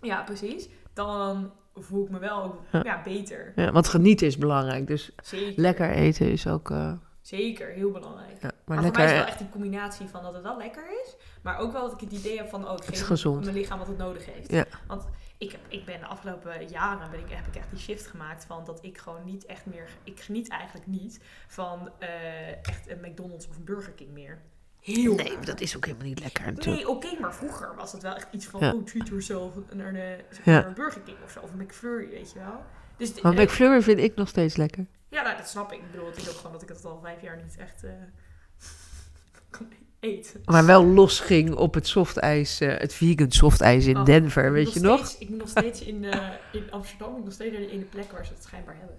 Ja, 0.00 0.22
precies. 0.22 0.68
Dan 1.06 1.52
voel 1.74 2.04
ik 2.04 2.10
me 2.10 2.18
wel 2.18 2.60
Ja. 2.72 2.80
ja. 2.84 3.02
beter. 3.02 3.52
Ja, 3.56 3.72
want 3.72 3.88
genieten 3.88 4.26
is 4.26 4.38
belangrijk. 4.38 4.86
Dus 4.86 5.10
Zeker. 5.22 5.60
lekker 5.62 5.90
eten 5.90 6.30
is 6.30 6.46
ook... 6.46 6.70
eh, 6.70 6.92
Zeker, 7.20 7.68
heel 7.68 7.90
belangrijk. 7.90 8.30
ja, 8.30 8.36
maar 8.42 8.52
Maar, 8.64 8.76
voor 8.76 8.84
lekker... 8.84 9.02
mij 9.02 9.04
is 9.04 9.10
het 9.10 9.20
wel 9.20 9.28
echt 9.28 9.38
die 9.38 9.48
combinatie 9.48 10.06
van 10.08 10.22
dat 10.22 10.34
het 10.34 10.42
wel 10.42 10.56
lekker 10.56 10.82
is, 11.04 11.16
maar 11.42 11.58
ook 11.58 11.72
wel 11.72 11.82
dat 11.82 11.92
ik 11.92 12.00
het 12.00 12.12
idee 12.18 12.36
heb 12.36 12.48
van, 12.48 12.68
oh, 12.68 12.72
ik 12.72 12.78
is 12.80 12.86
geef 12.98 13.06
gezond. 13.06 13.44
mijn 13.44 13.56
lichaam 13.56 13.78
wat 13.78 13.86
het 13.88 13.98
nodig 13.98 14.26
heeft. 14.26 14.50
Ja. 14.52 14.64
Want 14.86 15.08
ik, 15.38 15.50
heb, 15.52 15.60
ik 15.68 15.84
ben 15.84 16.00
de 16.00 16.06
afgelopen 16.06 16.68
jaren 16.68 17.10
ben 17.10 17.20
ik, 17.20 17.30
heb 17.30 17.46
ik 17.46 17.56
echt 17.56 17.70
die 17.70 17.78
shift 17.78 18.06
gemaakt 18.06 18.44
van 18.44 18.64
dat 18.64 18.78
ik 18.84 18.98
gewoon 18.98 19.24
niet 19.24 19.46
echt 19.46 19.66
meer, 19.66 19.88
ik 20.04 20.20
geniet 20.20 20.48
eigenlijk 20.48 20.86
niet 20.86 21.20
van 21.48 21.90
eh, 21.98 22.50
echt 22.50 22.88
een 22.90 22.98
McDonald's 23.02 23.48
of 23.48 23.56
een 23.56 23.64
Burger 23.64 23.92
King 23.92 24.10
meer. 24.10 24.42
Heel 24.80 25.14
Nee, 25.14 25.38
dat 25.44 25.60
is 25.60 25.76
ook 25.76 25.84
helemaal 25.84 26.06
niet 26.06 26.20
lekker 26.20 26.44
natuurlijk. 26.52 26.76
Nee, 26.76 26.88
oké, 26.88 27.20
maar 27.20 27.34
vroeger 27.34 27.74
was 27.76 27.92
het 27.92 28.02
wel 28.02 28.14
echt 28.14 28.26
iets 28.30 28.46
van, 28.46 28.60
Ja. 28.60 28.72
oh, 28.72 28.84
treat 28.84 29.08
yourself 29.08 29.54
naar, 29.72 29.92
de, 29.92 30.16
zeg 30.30 30.44
maar, 30.44 30.66
een 30.66 30.74
Burger 30.74 31.00
King 31.00 31.16
of 31.24 31.30
zo, 31.30 31.40
of 31.40 31.50
een 31.52 31.58
McFlurry, 31.62 32.08
weet 32.10 32.32
je 32.32 32.38
wel. 32.38 32.62
Dus 32.96 33.14
de- 33.14 33.20
Maar 33.22 33.34
eh, 33.34 33.42
McFlurry 33.44 33.82
vind 33.82 33.98
ik 33.98 34.14
nog 34.14 34.28
steeds 34.28 34.56
lekker. 34.56 34.86
ja, 35.08 35.22
nou, 35.22 35.36
dat 35.36 35.48
snap 35.48 35.72
ik. 35.72 35.78
Ik 35.78 35.90
bedoel, 35.90 36.06
het 36.06 36.16
is 36.16 36.28
ook 36.30 36.36
gewoon 36.36 36.52
dat 36.52 36.62
ik 36.62 36.68
het 36.68 36.84
al 36.84 37.00
vijf 37.02 37.22
jaar 37.22 37.36
niet 37.36 37.56
echt 37.58 37.82
kan 39.50 39.68
eten. 40.00 40.40
Maar 40.44 40.66
wel 40.66 40.84
los 40.84 41.20
ging 41.20 41.54
op 41.54 41.74
het 41.74 41.86
softijs, 41.86 42.60
eh, 42.60 42.76
het 42.78 42.94
vegan 42.94 43.30
softijs 43.30 43.86
in 43.86 43.96
Oh, 43.96 44.04
Denver, 44.04 44.52
weet 44.52 44.72
je 44.72 44.80
nog? 44.80 44.98
steeds- 45.06 45.18
ik 45.18 45.28
moet 45.28 45.38
nog 45.38 45.48
steeds 45.48 45.80
in, 45.82 46.04
in 46.52 46.70
Amsterdam, 46.70 47.08
ik 47.10 47.14
moet 47.16 47.24
nog 47.24 47.32
steeds 47.34 47.52
naar 47.52 47.60
die 47.60 47.70
ene 47.70 47.84
plek 47.84 48.12
waar 48.12 48.26
ze 48.26 48.32
het 48.32 48.42
schijnbaar 48.42 48.76
hebben. 48.78 48.96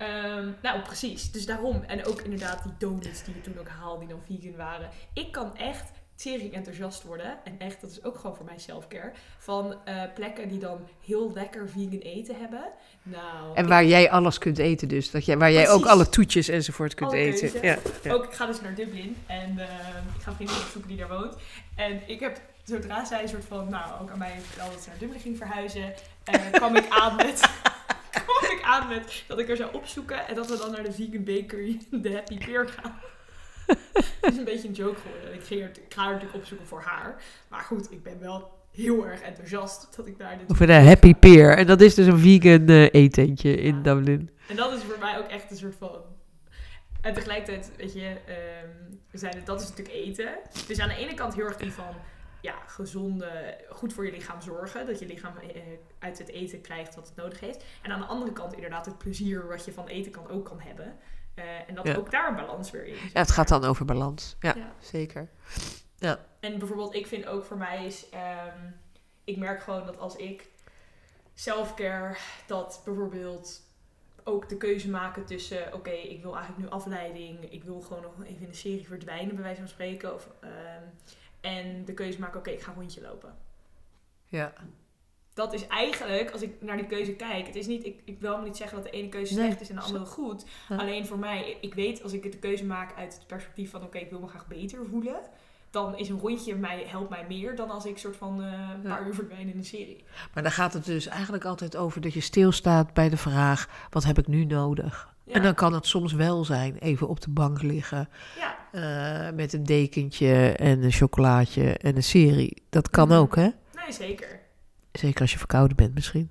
Ehm, 0.00 0.48
nou, 0.62 0.80
precies. 0.80 1.30
Dus 1.32 1.46
daarom. 1.46 1.82
En 1.86 2.04
ook 2.06 2.20
inderdaad 2.20 2.62
die 2.62 2.72
donuts 2.78 3.24
die 3.24 3.34
je 3.34 3.40
toen 3.40 3.58
ook 3.58 3.68
haalde, 3.68 3.98
die 4.06 4.08
dan 4.08 4.20
vegan 4.26 4.56
waren. 4.56 4.88
Ik 5.12 5.32
kan 5.32 5.56
echt 5.56 5.90
tering 6.14 6.52
enthousiast 6.54 7.02
worden. 7.02 7.38
En 7.44 7.54
echt, 7.58 7.80
dat 7.80 7.90
is 7.90 8.04
ook 8.04 8.16
gewoon 8.18 8.36
voor 8.36 8.44
mij 8.44 8.58
selfcare. 8.58 9.12
Van 9.38 9.74
eh, 9.84 10.02
plekken 10.14 10.48
die 10.48 10.58
dan 10.58 10.78
heel 11.04 11.32
lekker 11.34 11.68
vegan 11.68 11.98
eten 11.98 12.36
hebben. 12.40 12.62
Nou, 13.02 13.54
En 13.56 13.62
ik- 13.62 13.68
waar 13.68 13.84
jij 13.84 14.10
alles 14.10 14.38
kunt 14.38 14.58
eten 14.58 14.88
dus. 14.88 15.10
Dat 15.10 15.24
jij, 15.24 15.38
waar 15.38 15.52
jij 15.52 15.68
ook 15.70 15.86
alle 15.86 16.08
toetjes 16.08 16.48
enzovoort 16.48 16.94
kunt 16.94 17.10
Alle 17.10 17.18
eten. 17.20 17.62
Ja, 17.62 17.78
ja. 18.02 18.12
Ook, 18.12 18.24
ik 18.24 18.32
ga 18.32 18.46
dus 18.46 18.60
naar 18.60 18.74
Dublin 18.74 19.16
en 19.26 19.58
eh, 19.58 19.64
ik 20.16 20.22
ga 20.22 20.30
een 20.30 20.34
vriendin 20.36 20.56
opzoeken 20.56 20.88
die 20.88 20.98
daar 20.98 21.08
woont. 21.08 21.34
En 21.76 22.00
ik 22.06 22.20
heb, 22.20 22.40
zodra 22.64 23.04
zij 23.04 23.22
een 23.22 23.28
soort 23.28 23.44
van, 23.44 23.68
nou, 23.68 24.00
ook 24.02 24.10
aan 24.10 24.18
mij 24.18 24.34
vertelde 24.46 24.72
dat 24.72 24.82
ze 24.82 24.88
naar 24.88 24.98
Dublin 24.98 25.20
ging 25.20 25.36
verhuizen, 25.36 25.92
eh, 26.24 26.40
kwam 26.52 26.76
ik 26.76 26.86
aan 26.88 27.16
met, 27.16 27.50
aan 28.70 28.88
met 28.88 29.24
dat 29.26 29.38
ik 29.38 29.48
er 29.48 29.56
zou 29.56 29.74
opzoeken 29.74 30.28
en 30.28 30.34
dat 30.34 30.50
we 30.50 30.56
dan 30.56 30.70
naar 30.70 30.82
de 30.82 30.92
vegan 30.92 31.24
bakery, 31.24 31.80
de 32.02 32.12
Happy 32.12 32.38
Pear 32.38 32.68
gaan. 32.68 32.98
Het 34.20 34.32
is 34.32 34.36
een 34.36 34.44
beetje 34.44 34.68
een 34.68 34.74
joke 34.74 35.00
geworden. 35.00 35.34
Ik, 35.34 35.44
ging 35.44 35.62
er, 35.62 35.68
ik 35.68 35.94
ga 35.94 36.04
er 36.04 36.10
natuurlijk 36.12 36.38
opzoeken 36.38 36.66
voor 36.66 36.82
haar. 36.82 37.22
Maar 37.48 37.60
goed, 37.60 37.92
ik 37.92 38.02
ben 38.02 38.20
wel 38.20 38.58
heel 38.70 39.06
erg 39.06 39.20
enthousiast 39.20 39.96
dat 39.96 40.06
ik 40.06 40.18
daar 40.18 40.38
dit 40.38 40.50
Of 40.50 40.60
een 40.60 40.86
Happy 40.86 41.14
Pear. 41.14 41.56
En 41.56 41.66
dat 41.66 41.80
is 41.80 41.94
dus 41.94 42.06
een 42.06 42.18
vegan 42.18 42.68
eh, 42.68 42.88
eetentje 42.92 43.54
in. 43.54 43.82
Dublin. 43.82 44.30
En 44.48 44.56
dat 44.56 44.72
is 44.72 44.82
voor 44.82 44.98
mij 44.98 45.18
ook 45.18 45.28
echt 45.28 45.50
een 45.50 45.56
soort 45.56 45.76
van. 45.78 45.98
En 47.00 47.14
tegelijkertijd, 47.14 47.72
weet 47.76 47.92
je, 47.92 48.16
ehm, 48.26 48.68
we 49.10 49.18
zijn 49.18 49.36
het, 49.36 49.46
dat 49.46 49.60
is 49.60 49.68
natuurlijk 49.68 49.96
eten. 49.96 50.28
Dus 50.66 50.80
aan 50.80 50.88
de 50.88 50.96
ene 50.96 51.14
kant 51.14 51.34
heel 51.34 51.44
erg 51.44 51.56
die 51.56 51.72
van, 51.72 51.94
ja, 52.40 52.54
gezonde, 52.66 53.58
goed 53.70 53.92
voor 53.92 54.04
je 54.06 54.12
lichaam 54.12 54.40
zorgen. 54.40 54.86
Dat 54.86 54.98
je 54.98 55.06
lichaam 55.06 55.36
eh, 55.36 55.62
uit 55.98 56.18
het 56.18 56.28
eten 56.28 56.60
krijgt 56.60 56.94
wat 56.94 57.06
het 57.08 57.16
nodig 57.16 57.40
heeft. 57.40 57.64
En 57.82 57.90
aan 57.92 58.00
de 58.00 58.06
andere 58.06 58.32
kant 58.32 58.52
inderdaad 58.54 58.86
het 58.86 58.98
plezier 58.98 59.48
wat 59.48 59.64
je 59.64 59.72
van 59.72 59.86
eten 59.86 60.12
kan 60.12 60.28
ook 60.28 60.44
kan 60.44 60.60
hebben. 60.60 60.98
Eh, 61.34 61.44
en 61.68 61.74
dat 61.74 61.86
Ja. 61.86 61.94
ook 61.96 62.10
daar 62.10 62.28
een 62.28 62.34
balans 62.36 62.70
weer 62.70 62.86
in. 62.86 62.94
Ja, 62.94 63.20
het 63.20 63.30
gaat 63.30 63.48
dan 63.48 63.64
over 63.64 63.84
balans. 63.84 64.36
Ja, 64.40 64.54
Ja. 64.56 64.72
zeker. 64.78 65.28
En 66.40 66.58
bijvoorbeeld, 66.58 66.94
ik 66.94 67.06
vind 67.06 67.26
ook 67.26 67.44
voor 67.44 67.56
mij 67.56 67.86
is, 67.86 68.08
ehm, 68.08 68.58
ik 69.24 69.36
merk 69.36 69.62
gewoon 69.62 69.86
dat 69.86 69.98
als 69.98 70.16
ik 70.16 70.48
selfcare, 71.34 72.16
dat 72.46 72.82
bijvoorbeeld 72.84 73.62
ook 74.24 74.48
de 74.48 74.56
keuze 74.56 74.90
maken 74.90 75.24
tussen, 75.24 75.74
oké, 75.74 75.90
ik 75.90 76.22
wil 76.22 76.34
eigenlijk 76.36 76.64
nu 76.64 76.70
afleiding, 76.70 77.52
ik 77.52 77.64
wil 77.64 77.80
gewoon 77.80 78.02
nog 78.02 78.12
even 78.24 78.40
in 78.42 78.48
de 78.48 78.54
serie 78.54 78.86
verdwijnen, 78.86 79.34
bij 79.34 79.44
wijze 79.44 79.60
van 79.60 79.68
spreken. 79.68 80.14
Of, 80.14 80.28
ehm, 80.40 80.82
en 81.40 81.84
de 81.84 81.94
keuze 81.94 82.20
maken, 82.20 82.38
oké, 82.38 82.50
ik 82.50 82.60
ga 82.62 82.70
een 82.70 82.76
rondje 82.78 83.00
lopen. 83.00 83.34
Ja. 84.24 84.52
Dat 85.34 85.52
is 85.52 85.66
eigenlijk, 85.66 86.30
als 86.30 86.42
ik 86.42 86.62
naar 86.62 86.76
die 86.76 86.86
keuze 86.86 87.12
kijk, 87.12 87.46
het 87.46 87.56
is 87.56 87.66
niet, 87.66 87.84
ik, 87.84 88.00
ik 88.04 88.20
wil 88.20 88.40
niet 88.40 88.56
zeggen 88.56 88.76
dat 88.76 88.84
de 88.84 88.98
ene 88.98 89.08
keuze 89.08 89.34
Nee. 89.34 89.44
slecht 89.44 89.60
is 89.60 89.68
en 89.68 89.74
de 89.74 89.80
andere 89.82 90.04
goed. 90.04 90.44
Ja. 90.68 90.76
Alleen 90.76 91.06
voor 91.06 91.18
mij, 91.18 91.56
ik 91.60 91.74
weet 91.74 92.02
als 92.02 92.12
ik 92.12 92.22
de 92.22 92.38
keuze 92.38 92.64
maak 92.64 92.96
uit 92.96 93.14
het 93.14 93.26
perspectief 93.26 93.70
van, 93.70 93.82
oké, 93.82 93.98
ik 93.98 94.10
wil 94.10 94.20
me 94.20 94.26
graag 94.26 94.46
beter 94.46 94.86
voelen. 94.86 95.20
Dan 95.70 95.98
is 95.98 96.08
een 96.08 96.18
rondje 96.18 96.56
mij, 96.56 96.84
helpt 96.86 97.10
mij 97.10 97.24
meer 97.28 97.56
dan 97.56 97.70
als 97.70 97.84
ik 97.84 97.98
soort 97.98 98.16
van 98.16 98.42
eh, 98.42 98.70
een 98.74 98.82
paar 98.82 99.06
uur 99.06 99.14
verdwijn 99.14 99.48
in 99.48 99.56
een 99.56 99.64
serie. 99.64 100.04
Maar 100.34 100.42
dan 100.42 100.52
gaat 100.52 100.72
het 100.72 100.84
dus 100.84 101.06
eigenlijk 101.06 101.44
altijd 101.44 101.76
over 101.76 102.00
dat 102.00 102.12
je 102.12 102.20
stilstaat 102.20 102.94
bij 102.94 103.08
de 103.08 103.16
vraag: 103.16 103.86
wat 103.90 104.04
heb 104.04 104.18
ik 104.18 104.26
nu 104.26 104.44
nodig? 104.44 105.14
Ja. 105.30 105.36
En 105.36 105.42
dan 105.42 105.54
kan 105.54 105.72
het 105.72 105.86
soms 105.86 106.12
wel 106.12 106.44
zijn 106.44 106.76
even 106.78 107.08
op 107.08 107.20
de 107.20 107.30
bank 107.30 107.62
liggen 107.62 108.08
ja, 108.38 108.56
eh, 109.28 109.32
met 109.34 109.52
een 109.52 109.64
dekentje 109.64 110.52
en 110.52 110.82
een 110.82 110.92
chocolaatje 110.92 111.76
en 111.76 111.96
een 111.96 112.02
serie. 112.02 112.62
Dat 112.70 112.90
kan 112.90 113.08
Mhm. 113.08 113.16
ook, 113.16 113.36
hè? 113.36 113.48
nee, 113.74 113.92
zeker. 113.92 114.40
Zeker 114.92 115.20
als 115.20 115.32
je 115.32 115.38
verkouden 115.38 115.76
bent, 115.76 115.94
misschien. 115.94 116.30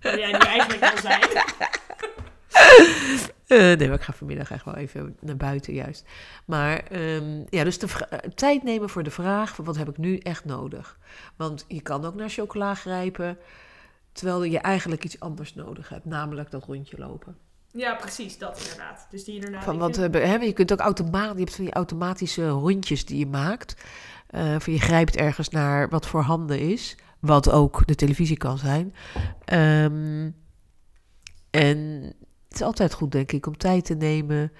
Dat 0.00 0.18
jij 0.18 0.32
nu 0.32 0.38
eigenlijk 0.38 0.80
wel 0.80 0.98
zijn. 0.98 1.20
Eh, 3.46 3.58
nee, 3.58 3.76
maar 3.88 3.96
ik 3.96 4.02
ga 4.02 4.12
vanmiddag 4.12 4.50
echt 4.50 4.64
wel 4.64 4.74
even 4.74 5.16
naar 5.20 5.36
buiten 5.36 5.74
juist. 5.74 6.04
Maar 6.46 6.78
ehm, 6.78 7.42
ja, 7.50 7.64
dus 7.64 7.78
de 7.78 7.88
tijd 8.34 8.62
nemen 8.62 8.88
voor 8.88 9.02
de 9.02 9.10
vraag: 9.10 9.56
wat 9.56 9.76
heb 9.76 9.88
ik 9.88 9.96
nu 9.98 10.18
echt 10.18 10.44
nodig? 10.44 10.98
Want 11.36 11.64
je 11.68 11.80
kan 11.80 12.04
ook 12.04 12.14
naar 12.14 12.28
chocola 12.28 12.74
grijpen, 12.74 13.38
terwijl 14.12 14.42
je 14.44 14.58
eigenlijk 14.58 15.04
iets 15.04 15.20
anders 15.20 15.54
nodig 15.54 15.88
hebt, 15.88 16.04
namelijk 16.04 16.50
dat 16.50 16.64
rondje 16.64 16.98
lopen. 16.98 17.36
Ja, 17.76 17.94
precies, 17.94 18.38
dat 18.38 18.58
inderdaad. 18.60 19.06
Dus 19.10 19.24
die 19.24 19.34
inderdaad. 19.34 19.64
Van 19.64 19.94
vind- 19.94 20.14
eh, 20.14 20.24
hè, 20.28 20.34
je 20.34 20.52
kunt 20.52 20.72
ook 20.72 20.78
automatisch, 20.80 21.32
je 21.34 21.38
hebt 21.44 21.54
van 21.54 21.64
die 21.64 21.74
automatische 21.74 22.48
rondjes 22.48 23.04
die 23.04 23.18
je 23.18 23.26
maakt. 23.26 23.84
Eh, 24.26 24.54
van 24.58 24.72
je 24.72 24.80
grijpt 24.80 25.16
ergens 25.16 25.48
naar 25.48 25.88
wat 25.88 26.06
voor 26.06 26.20
handen 26.20 26.58
is, 26.60 26.96
wat 27.20 27.50
ook 27.50 27.86
de 27.86 27.94
televisie 27.94 28.36
kan 28.36 28.58
zijn. 28.58 28.94
Ehm, 29.44 30.30
en 31.50 32.02
het 32.48 32.54
is 32.54 32.62
altijd 32.62 32.92
goed, 32.92 33.12
denk 33.12 33.32
ik, 33.32 33.46
om 33.46 33.56
tijd 33.56 33.84
te 33.84 33.94
nemen, 33.94 34.52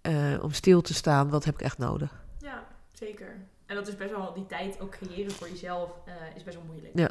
eh, 0.00 0.14
om 0.42 0.50
stil 0.52 0.80
te 0.80 0.94
staan. 0.94 1.30
Wat 1.30 1.44
heb 1.44 1.54
ik 1.54 1.60
echt 1.62 1.78
nodig? 1.78 2.24
Ja, 2.38 2.66
zeker. 2.92 3.36
En 3.66 3.74
dat 3.74 3.88
is 3.88 3.96
best 3.96 4.10
wel, 4.10 4.32
die 4.34 4.46
tijd 4.46 4.80
ook 4.80 4.90
creëren 4.90 5.30
voor 5.32 5.48
jezelf 5.48 5.90
is 6.36 6.42
best 6.44 6.56
wel 6.56 6.66
moeilijk. 6.66 6.98
Ja, 6.98 7.10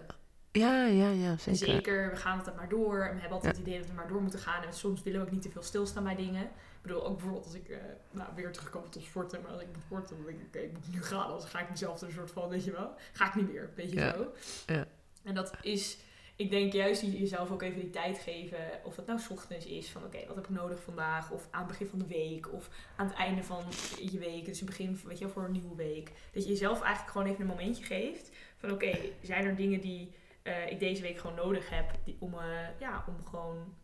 Ja, 0.55 0.85
ja, 0.85 1.09
ja, 1.09 1.37
zeker. 1.37 1.55
zeker, 1.65 2.09
we 2.09 2.15
gaan 2.15 2.37
het 2.37 2.55
maar 2.55 2.69
door. 2.69 2.99
En 3.01 3.13
we 3.13 3.19
hebben 3.19 3.37
altijd 3.37 3.57
het 3.57 3.67
idee 3.67 3.79
dat 3.79 3.87
we 3.87 3.93
maar 3.93 4.07
door 4.07 4.21
moeten 4.21 4.39
gaan. 4.39 4.63
En 4.63 4.73
soms 4.73 5.03
willen 5.03 5.19
we 5.19 5.25
ook 5.25 5.31
niet 5.31 5.41
te 5.41 5.49
veel 5.49 5.63
stilstaan 5.63 6.03
bij 6.03 6.15
dingen. 6.15 6.41
Ik 6.43 6.81
bedoel, 6.81 7.05
ook 7.05 7.13
bijvoorbeeld 7.15 7.45
als 7.45 7.53
ik 7.53 7.69
eh, 7.69 7.77
nou, 8.11 8.29
weer 8.35 8.51
terugkom 8.51 8.89
tot 8.89 9.03
sporten. 9.03 9.41
Maar 9.41 9.51
als 9.51 9.61
ik 9.61 9.67
moet 9.67 9.83
sporten, 9.85 10.15
dan 10.15 10.25
denk 10.25 10.39
ik, 10.39 10.45
oké, 10.47 10.59
ik 10.59 10.71
moet 10.73 10.93
nu 10.93 11.01
gaan. 11.03 11.25
Anders 11.25 11.45
ga 11.45 11.59
ik 11.59 11.69
mezelf 11.69 12.01
er 12.01 12.07
een 12.07 12.13
soort 12.13 12.31
van, 12.31 12.49
weet 12.49 12.63
je 12.63 12.71
wel, 12.71 12.93
ga 13.13 13.27
ik 13.27 13.35
niet 13.35 13.51
meer. 13.51 13.69
Weet 13.75 13.89
je 13.91 13.95
Ja. 13.99 14.13
zo. 14.13 14.31
Ja. 14.65 14.87
En 15.23 15.33
dat 15.35 15.51
is, 15.61 15.97
ik 16.35 16.49
denk 16.49 16.73
juist 16.73 17.01
jezelf 17.01 17.51
ook 17.51 17.61
even 17.61 17.79
die 17.79 17.89
tijd 17.89 18.17
geven. 18.17 18.57
Of 18.83 18.95
het 18.95 19.05
nou 19.05 19.19
ochtends 19.29 19.65
is 19.65 19.89
van, 19.89 20.03
oké, 20.03 20.17
wat 20.27 20.35
heb 20.35 20.45
ik 20.45 20.55
nodig 20.55 20.81
vandaag? 20.83 21.31
Of 21.31 21.47
aan 21.51 21.59
het 21.59 21.67
begin 21.67 21.87
van 21.87 21.99
de 21.99 22.07
week. 22.07 22.53
Of 22.53 22.69
aan 22.95 23.07
het 23.07 23.15
einde 23.15 23.43
van 23.43 23.63
je 24.11 24.19
week. 24.19 24.45
Dus 24.45 24.57
het 24.59 24.69
begin, 24.69 24.99
weet 25.05 25.17
je 25.17 25.23
wel, 25.25 25.33
voor 25.33 25.43
een 25.43 25.51
nieuwe 25.51 25.75
week. 25.75 26.11
Dat 26.33 26.43
je 26.43 26.49
jezelf 26.49 26.81
eigenlijk 26.81 27.11
gewoon 27.11 27.27
even 27.27 27.41
een 27.41 27.47
momentje 27.47 27.83
geeft. 27.83 28.29
Van, 28.57 28.71
oké, 28.71 28.97
zijn 29.21 29.45
er 29.45 29.55
dingen 29.55 29.81
die 29.81 30.11
eh, 30.45 30.71
ik 30.71 30.79
deze 30.79 31.01
week 31.01 31.17
gewoon 31.17 31.35
nodig 31.35 31.69
heb 31.69 31.91
die, 32.03 32.15
om, 32.19 32.33
eh, 32.33 32.79
ja, 32.79 33.03
om 33.07 33.25
gewoon 33.25 33.75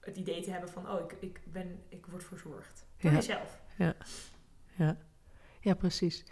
het 0.00 0.16
idee 0.16 0.42
te 0.42 0.50
hebben 0.50 0.68
van, 0.70 0.90
oh, 0.90 1.00
ik, 1.00 1.12
ik, 1.20 1.40
ben, 1.44 1.82
ik 1.88 2.06
word 2.06 2.24
verzorgd. 2.24 2.86
Voor 2.96 3.10
Ja. 3.10 3.16
jezelf. 3.16 3.60
Ja, 5.60 5.74
precies. 5.74 6.24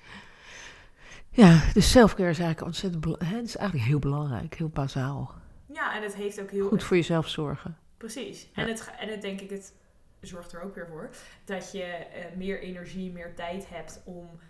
Ja, 1.30 1.72
dus 1.72 1.90
selfcare 1.90 2.30
is 2.30 2.38
eigenlijk 2.38 2.66
ontzettend 2.66 3.04
hè, 3.04 3.36
het 3.36 3.46
is 3.46 3.56
eigenlijk 3.56 3.88
heel 3.88 3.98
belangrijk, 3.98 4.54
heel 4.54 4.68
bazaal. 4.68 5.34
Ja, 5.72 5.96
en 5.96 6.02
het 6.02 6.14
heeft 6.14 6.40
ook 6.40 6.50
heel... 6.50 6.68
Goed 6.68 6.84
voor 6.84 6.96
jezelf 6.96 7.28
zorgen. 7.28 7.78
Precies. 7.96 8.48
Ja. 8.54 8.62
En, 8.62 8.68
het, 8.68 8.90
en 8.98 9.08
het 9.08 9.22
denk 9.22 9.40
ik, 9.40 9.50
het 9.50 9.74
zorgt 10.20 10.52
er 10.52 10.62
ook 10.62 10.74
weer 10.74 10.86
voor 10.86 11.10
dat 11.44 11.72
je 11.72 11.82
eh, 11.82 12.36
meer 12.36 12.60
energie, 12.60 13.12
meer 13.12 13.34
tijd 13.34 13.68
hebt 13.68 14.02
om 14.04 14.40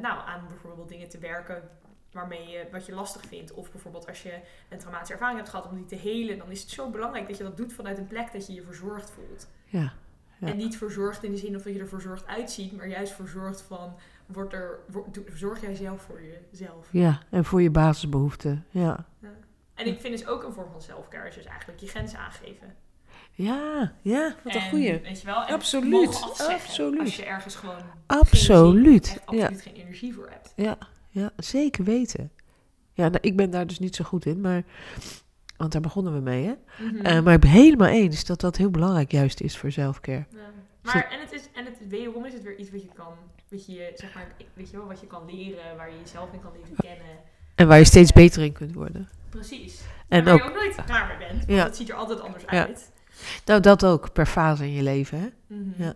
nou, 0.00 0.28
aan 0.28 0.48
bijvoorbeeld 0.48 0.88
dingen 0.88 1.08
te 1.08 1.18
werken 1.18 1.70
waarmee 2.12 2.48
je, 2.48 2.66
wat 2.72 2.86
je 2.86 2.92
lastig 2.94 3.22
vindt. 3.28 3.52
Of 3.52 3.70
bijvoorbeeld 3.70 4.08
als 4.08 4.22
je 4.22 4.38
een 4.68 4.78
traumatische 4.78 5.12
ervaring 5.12 5.38
hebt 5.38 5.50
gehad 5.50 5.66
om 5.70 5.76
die 5.76 5.84
te 5.84 5.94
helen, 6.08 6.38
dan 6.38 6.50
is 6.50 6.60
het 6.60 6.70
zo 6.70 6.90
belangrijk 6.90 7.28
dat 7.28 7.36
je 7.36 7.42
dat 7.42 7.56
doet 7.56 7.72
vanuit 7.72 7.98
een 7.98 8.06
plek 8.06 8.32
dat 8.32 8.46
je 8.46 8.52
je 8.52 8.62
verzorgd 8.62 9.10
voelt. 9.10 9.48
Ja. 9.64 9.92
Ja. 10.40 10.46
En 10.46 10.56
niet 10.56 10.76
verzorgd 10.76 11.22
in 11.22 11.30
de 11.30 11.36
zin 11.36 11.56
of 11.56 11.62
dat 11.62 11.72
je 11.74 11.80
er 11.80 11.88
verzorgd 11.88 12.26
uitziet, 12.26 12.76
maar 12.76 12.88
juist 12.88 13.12
verzorgd 13.12 13.62
van, 13.62 13.94
wordt 14.26 14.52
er, 14.52 14.78
wordt, 14.90 15.18
zorg 15.34 15.60
jij 15.60 15.74
zelf 15.74 16.02
voor 16.02 16.20
jezelf. 16.50 16.88
ja, 16.90 17.20
en 17.30 17.44
voor 17.44 17.62
je 17.62 17.70
basisbehoeften. 17.70 18.66
Ja. 18.70 19.04
En 19.74 19.86
ik 19.86 20.00
vind 20.00 20.18
dus 20.18 20.26
ook 20.26 20.42
een 20.42 20.52
vorm 20.52 20.70
van 20.70 20.82
selfcare 20.82 21.28
is 21.28 21.34
dus 21.34 21.44
eigenlijk 21.44 21.80
je 21.80 21.86
grenzen 21.86 22.18
aangeven. 22.18 22.74
Ja, 23.32 23.92
ja, 24.02 24.34
wat 24.44 24.54
een 24.54 24.60
En, 24.60 24.68
goeie. 24.68 24.98
Weet 25.00 25.20
je 25.20 25.26
wel? 25.26 25.44
En 25.44 25.54
Absoluut, 25.54 26.08
afzeggen 26.22 26.68
absoluut. 26.68 27.00
Als 27.00 27.16
je 27.16 27.24
ergens 27.24 27.54
gewoon 27.54 27.80
Absoluut. 28.06 29.08
Geen 29.08 29.16
echt 29.18 29.30
Ja. 29.30 29.42
absoluut 29.42 29.62
geen 29.62 29.74
energie 29.74 30.14
voor 30.14 30.28
hebt. 30.30 30.52
Ja, 30.56 30.78
ja, 31.20 31.30
zeker 31.36 31.84
weten. 31.84 32.30
Ja, 32.92 33.08
nou, 33.08 33.18
ik 33.20 33.36
ben 33.36 33.50
daar 33.50 33.66
dus 33.66 33.78
niet 33.78 33.96
zo 33.96 34.04
goed 34.04 34.26
in, 34.26 34.40
maar... 34.40 34.62
Want 35.56 35.72
daar 35.72 35.80
begonnen 35.80 36.12
we 36.14 36.20
mee, 36.20 36.44
hè? 36.46 36.54
Mhm. 36.84 37.04
Eh, 37.06 37.22
maar 37.22 37.34
ik 37.34 37.40
ben 37.40 37.50
helemaal 37.50 37.88
eens 37.88 38.24
dat 38.24 38.40
dat 38.40 38.56
heel 38.56 38.70
belangrijk 38.70 39.10
juist 39.12 39.40
is 39.40 39.56
voor 39.58 39.70
zelfcare. 39.70 40.26
Ja. 40.30 40.38
Maar 40.82 41.08
en 41.10 41.20
het 41.20 41.32
is 41.32 41.48
en 41.54 41.64
het 41.64 41.76
wederom 41.88 42.24
is 42.24 42.32
het 42.32 42.42
weer 42.42 42.56
iets 42.58 42.70
wat 42.70 42.82
je 42.82 42.88
kan, 42.94 43.12
wat 43.50 43.66
je 43.66 43.92
zeg 43.94 44.14
maar, 44.14 44.26
weet 44.54 44.70
je 44.70 44.76
wel, 44.76 44.86
wat 44.86 45.00
je 45.00 45.06
kan 45.06 45.22
leren, 45.26 45.76
waar 45.76 45.90
je 45.90 45.96
jezelf 46.02 46.32
in 46.32 46.40
kan 46.40 46.50
leren 46.52 46.76
kennen. 46.76 47.16
En 47.54 47.68
waar 47.68 47.78
je 47.78 47.84
steeds 47.84 48.12
beter 48.12 48.42
in 48.42 48.52
kunt 48.52 48.74
worden. 48.74 49.08
Precies. 49.28 49.80
En 50.08 50.24
waar 50.24 50.34
ook, 50.34 50.40
je 50.42 50.48
ook 50.48 50.54
nooit 50.54 50.84
klaar 50.84 51.06
mee 51.06 51.28
bent, 51.28 51.46
want 51.46 51.58
Ja. 51.58 51.64
het 51.64 51.76
ziet 51.76 51.88
er 51.88 51.94
altijd 51.94 52.20
anders 52.20 52.42
Ja. 52.42 52.66
uit. 52.66 52.90
nou 53.44 53.60
dat 53.60 53.84
ook, 53.84 54.12
per 54.12 54.26
fase 54.26 54.64
in 54.64 54.72
je 54.72 54.82
leven, 54.82 55.18
hè? 55.20 55.28
Mhm. 55.56 55.82
Ja. 55.82 55.94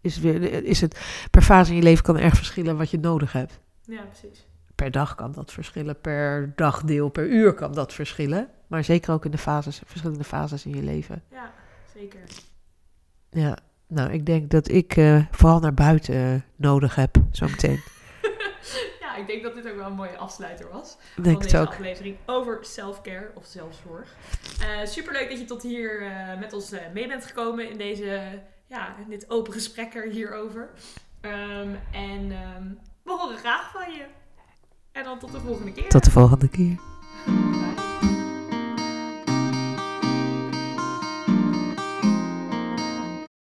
Is, 0.00 0.18
weer, 0.18 0.64
is 0.64 0.80
het, 0.80 1.00
per 1.30 1.42
fase 1.42 1.70
in 1.70 1.76
je 1.76 1.82
leven 1.82 2.04
kan 2.04 2.18
erg 2.18 2.34
verschillen 2.36 2.76
wat 2.76 2.90
je 2.90 2.98
nodig 2.98 3.32
hebt. 3.32 3.60
Ja, 3.86 4.02
precies. 4.02 4.46
Per 4.74 4.90
dag 4.90 5.14
kan 5.14 5.32
dat 5.32 5.52
verschillen, 5.52 6.00
per 6.00 6.52
dagdeel, 6.56 7.08
per 7.08 7.26
uur 7.26 7.54
kan 7.54 7.72
dat 7.72 7.92
verschillen. 7.92 8.48
Maar 8.66 8.84
zeker 8.84 9.12
ook 9.12 9.24
in 9.24 9.30
de 9.30 9.38
fases, 9.38 9.82
verschillende 9.84 10.24
fases 10.24 10.64
in 10.66 10.74
je 10.74 10.82
leven. 10.82 11.22
Ja, 11.30 11.52
zeker. 11.94 12.20
Ja, 13.30 13.58
nou, 13.86 14.12
ik 14.12 14.26
denk 14.26 14.50
dat 14.50 14.68
ik 14.68 14.96
eh, 14.96 15.24
vooral 15.30 15.60
naar 15.60 15.74
buiten 15.74 16.14
eh, 16.14 16.40
nodig 16.56 16.94
heb, 16.94 17.16
zometeen. 17.30 17.82
Ja, 19.00 19.16
ik 19.16 19.26
denk 19.26 19.42
dat 19.42 19.54
dit 19.54 19.68
ook 19.68 19.76
wel 19.76 19.86
een 19.86 19.92
mooie 19.92 20.16
afsluiter 20.16 20.68
was. 20.72 20.96
Van 21.14 21.22
denk 21.22 21.36
het 21.36 21.44
deze 21.50 21.62
ook. 21.62 21.68
aflevering 21.68 22.16
over 22.26 22.58
self-care 22.64 23.30
of 23.34 23.46
zelfzorg. 23.46 24.14
Eh 24.60 24.86
superleuk 24.86 25.28
dat 25.28 25.38
je 25.38 25.44
tot 25.44 25.62
hier 25.62 26.12
met 26.38 26.52
ons 26.52 26.74
mee 26.92 27.08
bent 27.08 27.24
gekomen 27.26 27.70
in, 27.70 27.78
deze, 27.78 28.40
ja, 28.66 28.96
in 28.98 29.08
dit 29.08 29.30
open 29.30 29.52
gesprek 29.52 29.94
er 29.94 30.10
hierover. 30.10 30.70
Ehm, 31.20 31.74
en 31.92 32.32
ehm, 32.32 32.66
we 33.04 33.12
horen 33.12 33.38
graag 33.38 33.70
van 33.72 33.92
je. 33.92 34.06
En 34.92 35.04
dan 35.04 35.18
tot 35.18 35.32
de 35.32 35.40
volgende 35.40 35.72
keer. 35.72 35.88
Tot 35.88 36.04
de 36.04 36.10
volgende 36.10 36.48
keer. 36.48 36.78
Bye. 37.26 37.83